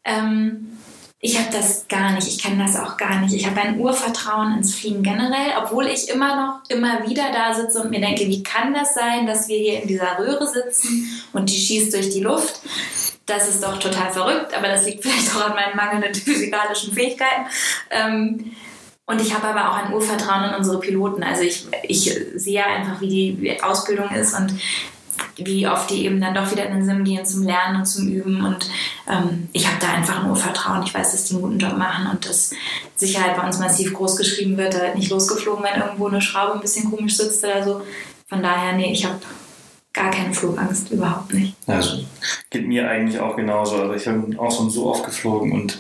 Ähm, 0.05 0.79
ich 1.23 1.39
habe 1.39 1.49
das 1.53 1.87
gar 1.87 2.13
nicht, 2.13 2.29
ich 2.29 2.43
kenne 2.43 2.65
das 2.65 2.77
auch 2.77 2.97
gar 2.97 3.21
nicht. 3.21 3.35
Ich 3.35 3.47
habe 3.47 3.61
ein 3.61 3.79
Urvertrauen 3.79 4.57
ins 4.57 4.75
Fliegen 4.75 5.03
generell, 5.03 5.53
obwohl 5.63 5.87
ich 5.87 6.09
immer 6.09 6.35
noch, 6.35 6.71
immer 6.71 7.07
wieder 7.07 7.31
da 7.31 7.53
sitze 7.55 7.83
und 7.83 7.91
mir 7.91 8.01
denke, 8.01 8.27
wie 8.27 8.43
kann 8.43 8.73
das 8.73 8.95
sein, 8.95 9.27
dass 9.27 9.47
wir 9.47 9.59
hier 9.59 9.83
in 9.83 9.89
dieser 9.89 10.19
Röhre 10.19 10.47
sitzen 10.47 11.23
und 11.35 11.51
die 11.51 11.61
schießt 11.61 11.93
durch 11.93 12.09
die 12.09 12.21
Luft? 12.21 12.63
Das 13.31 13.49
ist 13.49 13.63
doch 13.63 13.79
total 13.79 14.11
verrückt, 14.13 14.53
aber 14.55 14.69
das 14.69 14.87
liegt 14.87 15.03
vielleicht 15.05 15.35
auch 15.35 15.47
an 15.47 15.55
meinen 15.55 15.77
mangelnden 15.77 16.15
physikalischen 16.15 16.93
Fähigkeiten. 16.93 17.47
Ähm, 17.91 18.53
und 19.07 19.21
ich 19.21 19.35
habe 19.35 19.49
aber 19.49 19.71
auch 19.71 19.77
ein 19.77 19.93
Urvertrauen 19.93 20.51
in 20.51 20.55
unsere 20.55 20.79
Piloten. 20.79 21.23
Also 21.23 21.43
ich, 21.43 21.67
ich 21.83 22.17
sehe 22.37 22.65
einfach, 22.65 23.01
wie 23.01 23.09
die 23.09 23.63
Ausbildung 23.63 24.11
ist 24.11 24.39
und 24.39 24.55
wie 25.37 25.67
oft 25.67 25.91
die 25.91 26.05
eben 26.05 26.21
dann 26.21 26.35
doch 26.35 26.51
wieder 26.51 26.67
in 26.67 26.75
den 26.75 26.85
Sim 26.85 27.05
gehen 27.05 27.25
zum 27.25 27.43
Lernen 27.43 27.77
und 27.77 27.87
zum 27.87 28.09
Üben. 28.09 28.45
Und 28.45 28.71
ähm, 29.09 29.49
ich 29.53 29.67
habe 29.67 29.79
da 29.81 29.89
einfach 29.89 30.23
ein 30.23 30.31
Urvertrauen. 30.31 30.83
Ich 30.85 30.95
weiß, 30.95 31.13
dass 31.13 31.25
die 31.25 31.35
einen 31.35 31.43
guten 31.43 31.59
Job 31.59 31.77
machen 31.77 32.09
und 32.11 32.29
dass 32.29 32.53
Sicherheit 32.95 33.37
bei 33.37 33.45
uns 33.45 33.59
massiv 33.59 33.93
groß 33.95 34.17
geschrieben 34.17 34.57
wird. 34.57 34.75
Da 34.75 34.81
wird 34.81 34.97
nicht 34.97 35.11
losgeflogen, 35.11 35.65
wenn 35.65 35.81
irgendwo 35.81 36.07
eine 36.07 36.23
Schraube 36.23 36.55
ein 36.55 36.61
bisschen 36.61 36.91
komisch 36.91 37.17
sitzt 37.17 37.43
oder 37.45 37.65
so. 37.65 37.83
Von 38.29 38.43
daher, 38.43 38.75
nee, 38.75 38.93
ich 38.93 39.05
habe 39.05 39.19
gar 39.93 40.11
keine 40.11 40.33
Flugangst, 40.33 40.91
überhaupt 40.93 41.35
nicht. 41.35 41.57
Also 41.67 42.05
geht 42.51 42.67
mir 42.67 42.89
eigentlich 42.89 43.19
auch 43.19 43.35
genauso. 43.35 43.77
Also 43.77 43.95
ich 43.95 44.05
bin 44.05 44.39
auch 44.39 44.55
schon 44.55 44.71
so 44.71 44.87
oft 44.87 45.05
geflogen 45.05 45.53
und 45.53 45.79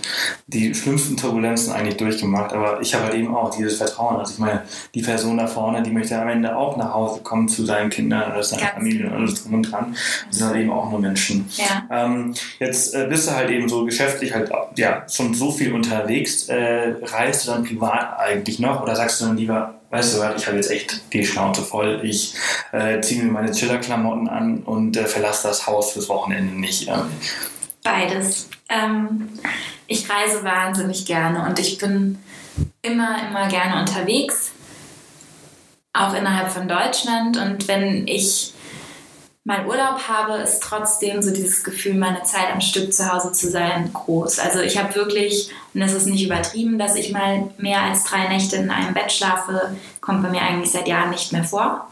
die 0.49 0.75
schlimmsten 0.75 1.17
Turbulenzen 1.17 1.73
eigentlich 1.73 1.97
durchgemacht, 1.97 2.53
aber 2.53 2.81
ich 2.81 2.93
habe 2.95 3.05
halt 3.05 3.15
eben 3.15 3.33
auch 3.35 3.55
dieses 3.55 3.77
Vertrauen. 3.77 4.17
Also 4.17 4.33
ich 4.35 4.39
meine, 4.41 4.63
die 4.95 5.03
Person 5.03 5.37
da 5.37 5.47
vorne, 5.47 5.83
die 5.83 5.91
möchte 5.91 6.21
am 6.21 6.29
Ende 6.29 6.57
auch 6.57 6.77
nach 6.77 6.93
Hause 6.93 7.21
kommen 7.23 7.49
zu 7.49 7.65
seinen 7.65 7.91
Kindern 7.91 8.33
oder 8.33 8.43
seiner 8.43 8.67
Familie 8.67 9.07
und 9.07 9.13
alles 9.13 9.43
drum 9.43 9.55
und 9.55 9.71
dran. 9.71 9.95
Das 10.29 10.39
sind 10.39 10.49
halt 10.49 10.57
eben 10.57 10.71
auch 10.71 10.91
nur 10.91 10.99
Menschen. 10.99 11.49
Ja. 11.57 12.05
Ähm, 12.05 12.35
jetzt 12.59 12.95
äh, 12.95 13.07
bist 13.09 13.29
du 13.29 13.37
halt 13.37 13.51
eben 13.51 13.69
so 13.69 13.85
geschäftlich 13.85 14.35
halt 14.35 14.51
ja 14.77 15.05
schon 15.09 15.35
so 15.35 15.53
viel 15.53 15.73
unterwegs. 15.73 16.49
Äh, 16.49 16.97
reist 17.03 17.47
du 17.47 17.53
dann 17.53 17.65
privat 17.65 18.19
eigentlich 18.19 18.59
noch 18.59 18.83
oder 18.83 18.97
sagst 18.97 19.21
du 19.21 19.27
dann 19.27 19.37
lieber, 19.37 19.80
weißt 19.91 20.15
du 20.15 20.21
was, 20.21 20.41
ich 20.41 20.47
habe 20.47 20.57
jetzt 20.57 20.71
echt 20.71 21.13
die 21.13 21.25
Schnauze 21.25 21.63
voll. 21.63 22.01
Ich 22.03 22.35
äh, 22.73 23.01
ziehe 23.01 23.23
mir 23.23 23.31
meine 23.31 23.53
Chiller-Klamotten 23.53 24.29
an 24.29 24.59
und 24.61 24.97
äh, 24.97 25.07
verlasse 25.07 25.49
das 25.49 25.67
Haus 25.67 25.93
fürs 25.93 26.09
Wochenende 26.09 26.59
nicht. 26.59 26.89
Ähm. 26.89 27.11
Beides. 27.83 28.49
Ähm, 28.69 29.29
ich 29.87 30.09
reise 30.09 30.45
wahnsinnig 30.45 31.07
gerne 31.07 31.47
und 31.49 31.59
ich 31.59 31.79
bin 31.79 32.19
immer, 32.83 33.17
immer 33.29 33.49
gerne 33.49 33.81
unterwegs, 33.81 34.53
auch 35.93 36.15
innerhalb 36.15 36.51
von 36.51 36.69
Deutschland. 36.69 37.37
Und 37.37 37.67
wenn 37.67 38.07
ich 38.07 38.53
mal 39.45 39.67
Urlaub 39.67 40.07
habe, 40.07 40.35
ist 40.43 40.63
trotzdem 40.63 41.23
so 41.23 41.33
dieses 41.33 41.65
Gefühl, 41.65 41.95
meine 41.95 42.23
Zeit 42.25 42.53
am 42.53 42.61
Stück 42.61 42.93
zu 42.93 43.11
Hause 43.11 43.33
zu 43.33 43.49
sein, 43.51 43.91
groß. 43.93 44.39
Also 44.39 44.61
ich 44.61 44.79
habe 44.79 44.95
wirklich, 44.95 45.51
und 45.73 45.81
das 45.81 45.95
ist 45.95 46.07
nicht 46.07 46.25
übertrieben, 46.25 46.79
dass 46.79 46.95
ich 46.95 47.11
mal 47.11 47.51
mehr 47.57 47.83
als 47.83 48.05
drei 48.05 48.29
Nächte 48.29 48.57
in 48.57 48.71
einem 48.71 48.93
Bett 48.93 49.11
schlafe, 49.11 49.75
kommt 50.01 50.23
bei 50.23 50.29
mir 50.29 50.43
eigentlich 50.43 50.71
seit 50.71 50.89
Jahren 50.89 51.11
nicht 51.11 51.33
mehr 51.33 51.45
vor. 51.45 51.89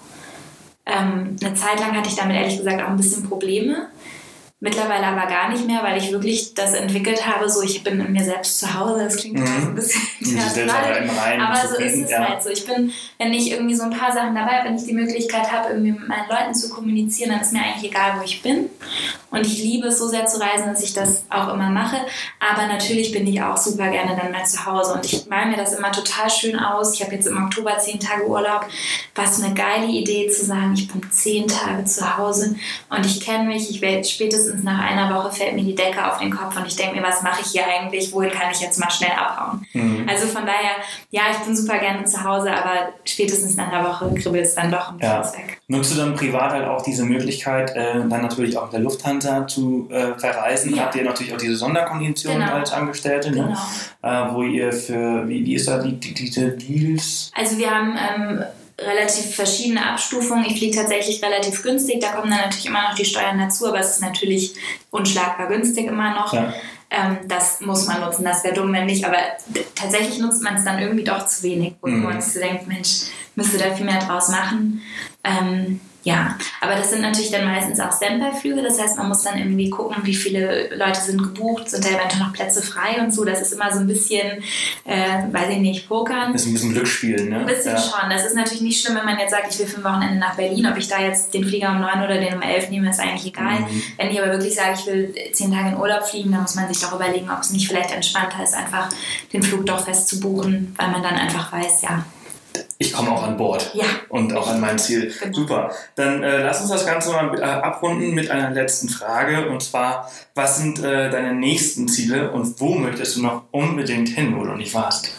Ähm, 0.85 1.37
eine 1.41 1.55
Zeit 1.55 1.81
lang 1.81 1.97
hatte 1.97 2.09
ich 2.09 2.17
damit 2.17 2.37
ehrlich 2.37 2.59
gesagt 2.59 2.83
auch 2.83 2.89
ein 2.89 2.97
bisschen 2.97 3.29
Probleme. 3.29 3.89
Mittlerweile 4.61 5.07
aber 5.07 5.31
gar 5.31 5.51
nicht 5.51 5.69
mehr, 5.69 5.85
weil 5.85 5.99
ich 5.99 6.11
wirklich 6.11 6.53
das 6.53 6.75
entwickelt 6.75 7.25
habe, 7.25 7.49
so 7.49 7.63
ich 7.63 7.85
bin 7.85 8.01
in 8.01 8.13
mir 8.13 8.25
selbst 8.25 8.59
zu 8.59 8.75
Hause. 8.75 9.05
Das 9.05 9.17
klingt 9.17 9.39
mhm. 9.39 9.47
so 9.47 9.69
ein 9.69 9.75
bisschen 9.77 10.03
theatralisch, 10.25 11.11
aber 11.41 11.69
so 11.69 11.77
ist 11.77 11.95
es 11.95 12.11
ja. 12.11 12.29
halt 12.29 12.43
so. 12.43 12.49
Ich 12.49 12.67
bin, 12.67 12.93
wenn 13.19 13.33
ich 13.33 13.53
irgendwie 13.53 13.77
so 13.77 13.85
ein 13.85 13.91
paar 13.91 14.13
Sachen 14.13 14.35
dabei, 14.35 14.65
wenn 14.65 14.75
ich 14.75 14.83
die 14.83 14.95
Möglichkeit 14.95 15.53
habe, 15.53 15.69
irgendwie 15.69 15.93
mit 15.93 16.09
meinen 16.09 16.29
Leuten 16.29 16.55
zu 16.57 16.71
kommunizieren, 16.71 17.31
dann 17.31 17.41
ist 17.41 17.53
mir 17.53 17.61
eigentlich 17.61 17.93
egal, 17.93 18.19
wo 18.19 18.25
ich 18.25 18.43
bin. 18.43 18.69
Und 19.31 19.47
ich 19.47 19.59
liebe 19.59 19.89
es 19.89 19.99
so 19.99 20.09
sehr 20.09 20.27
zu 20.27 20.41
reisen, 20.41 20.67
dass 20.67 20.83
ich 20.83 20.93
das 20.93 21.25
auch 21.31 21.53
immer 21.55 21.71
mache. 21.71 21.99
Aber 22.41 22.67
natürlich 22.67 23.13
bin 23.13 23.29
ich 23.29 23.41
auch 23.41 23.59
super 23.59 23.91
gerne 23.91 24.17
dann 24.21 24.33
mal 24.33 24.45
zu 24.45 24.67
Hause. 24.67 24.95
Und 24.95 25.05
ich 25.05 25.27
male 25.27 25.51
mir 25.51 25.57
das 25.57 25.75
immer 25.75 25.93
total 25.93 26.31
schön 26.31 26.59
aus. 26.59 26.95
Ich 26.95 27.03
habe 27.05 27.15
jetzt 27.15 27.29
im 27.29 27.45
Oktober 27.45 27.79
zehn 27.79 28.01
Tage 28.01 28.27
Urlaub. 28.27 28.67
Was 29.15 29.41
eine 29.41 29.55
geile 29.55 29.87
Idee 29.87 30.29
zu 30.31 30.45
sagen, 30.45 30.73
ich 30.75 30.89
bin 30.89 31.03
zehn 31.13 31.47
Tage 31.47 31.85
zu 31.85 32.17
Hause 32.17 32.57
und 32.89 33.07
ich 33.07 33.21
kenne 33.21 33.45
mich. 33.45 33.71
Ich 33.71 33.81
werde 33.81 34.03
spätestens 34.03 34.48
nach 34.63 34.79
einer 34.79 35.15
Woche 35.15 35.33
fällt 35.33 35.55
mir 35.55 35.65
die 35.65 35.75
Decke 35.75 36.07
auf 36.07 36.19
den 36.19 36.31
Kopf 36.31 36.57
und 36.57 36.67
ich 36.67 36.77
denke 36.77 36.97
mir, 36.97 37.03
was 37.03 37.23
mache 37.23 37.41
ich 37.43 37.49
hier 37.49 37.63
eigentlich? 37.67 38.13
Wohin 38.13 38.31
kann 38.31 38.51
ich 38.53 38.61
jetzt 38.61 38.79
mal 38.79 38.91
schnell 38.91 39.13
abhauen? 39.13 39.67
Mhm. 39.73 40.07
Also 40.09 40.27
von 40.27 40.47
daher, 40.47 40.73
ja, 41.11 41.23
ich 41.31 41.39
bin 41.39 41.57
super 41.57 41.79
gerne 41.79 42.05
zu 42.05 42.23
Hause, 42.23 42.53
aber 42.53 42.93
spätestens 43.05 43.57
nach 43.57 43.73
einer 43.73 43.89
Woche 43.89 44.13
kribbelt 44.15 44.45
es 44.45 44.55
dann 44.55 44.71
doch 44.71 44.91
ein 44.91 44.99
bisschen 44.99 45.13
ja. 45.15 45.33
weg. 45.33 45.61
Nutzt 45.69 45.93
du 45.93 45.99
dann 45.99 46.15
privat 46.15 46.53
halt 46.53 46.67
auch 46.67 46.83
diese 46.83 47.05
Möglichkeit, 47.05 47.75
äh, 47.77 47.95
dann 48.09 48.23
natürlich 48.23 48.57
auch 48.57 48.65
mit 48.65 48.73
der 48.73 48.81
Lufthansa 48.81 49.47
zu 49.47 49.89
äh, 49.91 50.19
verreisen, 50.19 50.75
ja. 50.75 50.85
habt 50.85 50.95
ihr 50.95 51.05
natürlich 51.05 51.33
auch 51.33 51.39
diese 51.39 51.57
Sonderkondition 51.57 52.35
genau. 52.35 52.53
als 52.53 52.73
Angestellte, 52.73 53.31
ne? 53.31 53.57
genau. 54.03 54.29
äh, 54.29 54.35
wo 54.35 54.43
ihr 54.43 54.73
für, 54.73 55.29
wie, 55.29 55.45
wie 55.45 55.55
ist 55.55 55.69
da 55.69 55.79
die, 55.79 55.93
die, 55.99 56.15
diese 56.15 56.51
Deals? 56.53 57.31
Also 57.35 57.59
wir 57.59 57.71
haben 57.71 57.97
ähm, 57.97 58.45
relativ 58.79 59.35
verschiedene 59.35 59.85
Abstufungen. 59.85 60.45
Ich 60.45 60.59
fliege 60.59 60.77
tatsächlich 60.77 61.23
relativ 61.23 61.63
günstig, 61.63 62.01
da 62.01 62.13
kommen 62.13 62.31
dann 62.31 62.41
natürlich 62.41 62.67
immer 62.67 62.89
noch 62.89 62.95
die 62.95 63.05
Steuern 63.05 63.39
dazu, 63.39 63.67
aber 63.67 63.81
es 63.81 63.91
ist 63.91 64.03
natürlich 64.03 64.55
unschlagbar 64.91 65.49
günstig 65.49 65.87
immer 65.87 66.15
noch. 66.15 66.33
Ja. 66.33 66.53
Ähm, 66.91 67.19
das 67.27 67.61
muss 67.61 67.87
man 67.87 68.01
nutzen, 68.01 68.25
das 68.25 68.45
wäre 68.45 68.55
dumm, 68.55 68.73
wenn 68.73 68.87
nicht, 68.87 69.05
aber 69.05 69.19
tatsächlich 69.75 70.19
nutzt 70.21 70.43
man 70.43 70.57
es 70.57 70.65
dann 70.65 70.79
irgendwie 70.79 71.05
doch 71.05 71.27
zu 71.27 71.43
wenig, 71.43 71.75
wo 71.83 71.89
mhm. 71.89 72.05
man 72.05 72.21
sich 72.23 72.41
denkt, 72.41 72.67
Mensch, 72.67 73.03
müsste 73.35 73.59
da 73.59 73.75
viel 73.75 73.85
mehr 73.85 74.01
draus 74.01 74.29
machen. 74.29 74.81
Ähm, 75.23 75.81
ja, 76.09 76.39
aber 76.63 76.75
das 76.75 76.89
sind 76.89 77.03
natürlich 77.03 77.31
dann 77.31 77.45
meistens 77.45 77.79
auch 77.81 77.95
Standby-Flüge. 77.95 78.63
Das 78.63 78.81
heißt, 78.81 78.97
man 78.97 79.09
muss 79.09 79.25
dann 79.25 79.37
irgendwie 79.37 79.69
gucken, 79.69 79.97
wie 80.05 80.15
viele 80.15 80.75
Leute 80.75 81.03
sind 81.03 81.23
gebucht, 81.23 81.69
sind 81.69 81.85
da 81.85 81.91
eventuell 81.91 82.23
noch 82.23 82.33
Plätze 82.33 82.63
frei 82.63 82.99
und 82.99 83.13
so. 83.13 83.27
Das 83.27 83.43
ist 83.43 83.53
immer 83.53 83.71
so 83.71 83.81
ein 83.81 83.87
bisschen, 83.87 84.43
äh, 84.85 85.31
weiß 85.31 85.51
ich 85.51 85.59
nicht, 85.59 85.87
Pokern. 85.87 86.33
Das 86.33 86.43
ist 86.43 86.49
ein 86.49 86.55
bisschen 86.55 86.73
Glücksspiel, 86.73 87.29
ne? 87.29 87.41
Ein 87.41 87.47
bisschen 87.47 87.75
ja. 87.75 87.79
schon. 87.79 88.09
Das 88.09 88.25
ist 88.25 88.35
natürlich 88.35 88.63
nicht 88.63 88.81
schlimm, 88.81 88.97
wenn 88.97 89.05
man 89.05 89.19
jetzt 89.19 89.33
sagt, 89.33 89.53
ich 89.53 89.59
will 89.59 89.67
für 89.67 89.83
ein 89.83 89.85
Wochenende 89.85 90.19
nach 90.19 90.35
Berlin. 90.35 90.67
Ob 90.67 90.79
ich 90.79 90.89
da 90.89 90.99
jetzt 90.99 91.35
den 91.35 91.45
Flieger 91.45 91.73
um 91.73 91.81
neun 91.83 92.03
oder 92.03 92.19
den 92.19 92.35
um 92.35 92.41
elf 92.41 92.71
nehme, 92.71 92.89
ist 92.89 93.01
eigentlich 93.01 93.27
egal. 93.27 93.61
Mhm. 93.61 93.83
Wenn 93.99 94.11
ich 94.11 94.19
aber 94.19 94.33
wirklich 94.33 94.55
sage, 94.55 94.79
ich 94.79 94.87
will 94.87 95.15
zehn 95.33 95.53
Tage 95.53 95.69
in 95.69 95.77
Urlaub 95.77 96.05
fliegen, 96.05 96.33
dann 96.33 96.41
muss 96.41 96.55
man 96.55 96.73
sich 96.73 96.83
doch 96.83 96.95
überlegen, 96.95 97.29
ob 97.31 97.41
es 97.41 97.51
nicht 97.51 97.69
vielleicht 97.69 97.93
entspannter 97.93 98.43
ist, 98.43 98.55
einfach 98.55 98.89
den 99.35 99.43
Flug 99.43 99.67
doch 99.67 99.85
fest 99.85 100.09
zu 100.09 100.21
buchen, 100.21 100.75
weil 100.79 100.89
man 100.89 101.03
dann 101.03 101.17
einfach 101.17 101.53
weiß, 101.53 101.83
ja, 101.83 102.03
ich 102.79 102.93
komme 102.93 103.11
auch 103.11 103.23
an 103.23 103.37
Bord 103.37 103.71
ja. 103.75 103.85
und 104.09 104.35
auch 104.35 104.49
an 104.49 104.61
mein 104.61 104.79
Ziel. 104.79 105.13
Genau. 105.21 105.35
Super. 105.35 105.71
Dann 105.95 106.23
äh, 106.23 106.43
lass 106.43 106.61
uns 106.61 106.71
das 106.71 106.87
Ganze 106.87 107.11
mal 107.11 107.39
äh, 107.39 107.43
abrunden 107.43 108.15
mit 108.15 108.31
einer 108.31 108.51
letzten 108.51 108.89
Frage 108.89 109.49
und 109.49 109.63
zwar, 109.63 110.11
was 110.35 110.59
sind 110.59 110.79
äh, 110.79 111.11
deine 111.11 111.35
nächsten 111.35 111.89
Ziele 111.89 112.31
und 112.31 112.61
wo 112.61 112.75
möchtest 112.75 113.17
du 113.17 113.23
noch 113.23 113.45
unbedingt 113.51 114.09
hin, 114.09 114.37
wo 114.37 114.45
du 114.45 114.53
nicht 114.53 114.75
warst? 114.75 115.13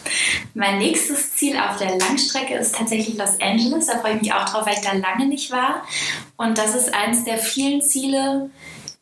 Mein 0.54 0.78
nächstes 0.78 1.36
Ziel 1.36 1.58
auf 1.58 1.78
der 1.78 1.97
Langstrecke 1.97 2.56
ist 2.56 2.75
tatsächlich 2.75 3.17
Los 3.17 3.39
Angeles. 3.41 3.88
Da 3.88 3.99
freue 3.99 4.15
ich 4.15 4.21
mich 4.21 4.34
auch 4.34 4.45
drauf, 4.45 4.65
weil 4.65 4.73
ich 4.73 4.82
da 4.82 4.93
lange 4.93 5.28
nicht 5.28 5.52
war. 5.52 5.84
Und 6.38 6.58
das 6.58 6.75
ist 6.75 6.93
eines 6.93 7.23
der 7.23 7.38
vielen 7.38 7.82
Ziele, 7.82 8.49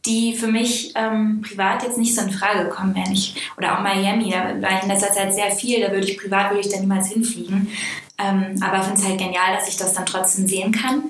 die 0.08 0.34
für 0.34 0.48
mich 0.48 0.94
ähm, 0.96 1.42
privat 1.42 1.84
jetzt 1.84 1.98
nicht 1.98 2.16
so 2.16 2.22
in 2.22 2.32
Frage 2.32 2.66
gekommen 2.66 2.96
wären. 2.96 3.12
Ich, 3.12 3.36
oder 3.58 3.78
auch 3.78 3.82
Miami, 3.82 4.32
da 4.32 4.62
war 4.62 4.78
ich 4.78 4.84
in 4.84 4.90
letzter 4.90 5.12
Zeit 5.12 5.34
sehr 5.34 5.52
viel, 5.52 5.82
da 5.82 5.92
würde 5.92 6.08
ich 6.08 6.18
privat 6.18 6.50
würde 6.50 6.62
ich 6.62 6.70
da 6.70 6.80
niemals 6.80 7.10
hinfliegen. 7.10 7.70
Ähm, 8.18 8.56
aber 8.62 8.78
ich 8.78 8.84
finde 8.84 9.00
es 9.00 9.08
halt 9.08 9.18
genial, 9.18 9.56
dass 9.56 9.68
ich 9.68 9.78
das 9.78 9.94
dann 9.94 10.06
trotzdem 10.06 10.48
sehen 10.48 10.72
kann. 10.72 11.04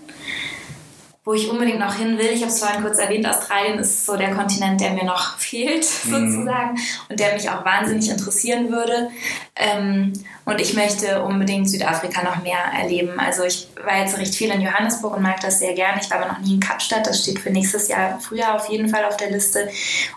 Wo 1.24 1.34
ich 1.34 1.50
unbedingt 1.50 1.80
noch 1.80 1.96
hin 1.96 2.18
will, 2.18 2.30
ich 2.34 2.42
habe 2.42 2.52
es 2.52 2.60
vorhin 2.60 2.82
kurz 2.82 3.00
erwähnt, 3.00 3.28
Australien 3.28 3.80
ist 3.80 4.06
so 4.06 4.16
der 4.16 4.34
Kontinent, 4.34 4.80
der 4.80 4.92
mir 4.92 5.04
noch 5.04 5.38
fehlt, 5.38 5.86
mhm. 6.06 6.32
sozusagen, 6.32 6.78
und 7.10 7.20
der 7.20 7.34
mich 7.34 7.50
auch 7.50 7.66
wahnsinnig 7.66 8.10
interessieren 8.10 8.72
würde. 8.72 9.10
Ähm, 9.56 10.14
und 10.48 10.62
ich 10.62 10.74
möchte 10.76 11.22
unbedingt 11.24 11.70
Südafrika 11.70 12.24
noch 12.24 12.42
mehr 12.42 12.58
erleben. 12.74 13.20
Also 13.20 13.44
ich 13.44 13.68
war 13.84 14.00
jetzt 14.00 14.18
recht 14.18 14.34
viel 14.34 14.50
in 14.50 14.62
Johannesburg 14.62 15.18
und 15.18 15.22
mag 15.22 15.42
das 15.42 15.60
sehr 15.60 15.74
gerne. 15.74 16.00
Ich 16.02 16.10
war 16.10 16.22
aber 16.22 16.32
noch 16.32 16.40
nie 16.40 16.54
in 16.54 16.62
Kapstadt. 16.62 17.06
Das 17.06 17.22
steht 17.22 17.40
für 17.40 17.50
nächstes 17.50 17.90
Jahr 17.90 18.18
früher 18.22 18.56
auf 18.56 18.70
jeden 18.70 18.88
Fall 18.88 19.04
auf 19.04 19.18
der 19.18 19.30
Liste. 19.30 19.68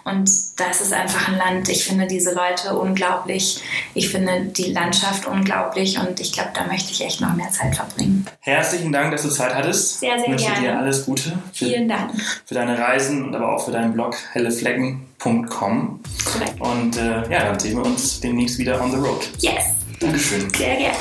Und 0.04 0.30
das 0.56 0.80
ist 0.80 0.92
einfach 0.92 1.26
ein 1.26 1.36
Land. 1.36 1.68
Ich 1.68 1.84
finde 1.84 2.06
diese 2.06 2.32
Leute 2.32 2.78
unglaublich. 2.78 3.60
Ich 3.94 4.08
finde 4.08 4.42
die 4.56 4.72
Landschaft 4.72 5.26
unglaublich. 5.26 5.98
Und 5.98 6.20
ich 6.20 6.32
glaube, 6.32 6.50
da 6.54 6.64
möchte 6.64 6.92
ich 6.92 7.04
echt 7.04 7.20
noch 7.20 7.34
mehr 7.34 7.50
Zeit 7.50 7.74
verbringen. 7.74 8.24
Herzlichen 8.38 8.92
Dank, 8.92 9.10
dass 9.10 9.24
du 9.24 9.30
Zeit 9.30 9.52
hattest. 9.52 9.98
Sehr, 9.98 10.16
sehr 10.16 10.26
ich 10.26 10.30
wünsche 10.30 10.44
gerne. 10.44 10.60
dir 10.60 10.78
alles 10.78 11.06
Gute. 11.06 11.36
Vielen 11.52 11.88
Dank. 11.88 12.12
Für 12.46 12.54
deine 12.54 12.78
Reisen 12.78 13.24
und 13.24 13.34
aber 13.34 13.56
auch 13.56 13.64
für 13.64 13.72
deinen 13.72 13.94
Blog 13.94 14.14
helleflecken.com. 14.32 16.00
Und 16.60 16.96
äh, 16.96 17.28
ja, 17.28 17.46
dann 17.46 17.58
sehen 17.58 17.78
wir 17.78 17.84
uns 17.84 18.20
demnächst 18.20 18.58
wieder 18.58 18.80
on 18.80 18.92
the 18.92 18.96
road. 18.96 19.28
Yes. 19.40 19.79
Dankeschön. 20.00 20.50
Sehr 20.50 20.76
gerne. 20.76 20.96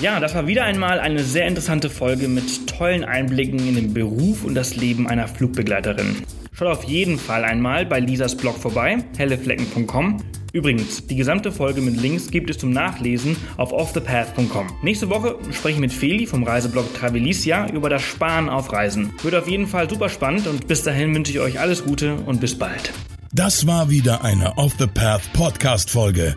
Ja, 0.00 0.20
das 0.20 0.34
war 0.34 0.46
wieder 0.46 0.64
einmal 0.64 1.00
eine 1.00 1.22
sehr 1.22 1.46
interessante 1.46 1.88
Folge 1.88 2.28
mit 2.28 2.66
tollen 2.66 3.04
Einblicken 3.04 3.58
in 3.58 3.74
den 3.74 3.94
Beruf 3.94 4.44
und 4.44 4.54
das 4.54 4.76
Leben 4.76 5.08
einer 5.08 5.28
Flugbegleiterin. 5.28 6.16
Schaut 6.52 6.68
auf 6.68 6.84
jeden 6.84 7.18
Fall 7.18 7.44
einmal 7.44 7.84
bei 7.86 8.00
Lisas 8.00 8.36
Blog 8.36 8.58
vorbei, 8.58 8.98
helleflecken.com. 9.16 10.22
Übrigens, 10.52 11.04
die 11.08 11.16
gesamte 11.16 11.50
Folge 11.50 11.80
mit 11.80 12.00
Links 12.00 12.30
gibt 12.30 12.48
es 12.48 12.58
zum 12.58 12.70
Nachlesen 12.70 13.36
auf 13.56 13.72
offthepath.com. 13.72 14.68
Nächste 14.82 15.10
Woche 15.10 15.36
spreche 15.50 15.74
ich 15.74 15.80
mit 15.80 15.92
Feli 15.92 16.26
vom 16.26 16.44
Reiseblog 16.44 16.94
Travelicia 16.94 17.68
über 17.70 17.88
das 17.88 18.02
Sparen 18.02 18.48
auf 18.48 18.72
Reisen. 18.72 19.12
Wird 19.24 19.34
auf 19.34 19.48
jeden 19.48 19.66
Fall 19.66 19.90
super 19.90 20.08
spannend 20.08 20.46
und 20.46 20.68
bis 20.68 20.84
dahin 20.84 21.12
wünsche 21.12 21.32
ich 21.32 21.40
euch 21.40 21.58
alles 21.58 21.84
Gute 21.84 22.14
und 22.14 22.40
bis 22.40 22.56
bald. 22.56 22.92
Das 23.32 23.66
war 23.66 23.90
wieder 23.90 24.22
eine 24.22 24.56
Off 24.56 24.74
the 24.78 24.86
Path 24.86 25.32
Podcast 25.32 25.90
Folge. 25.90 26.36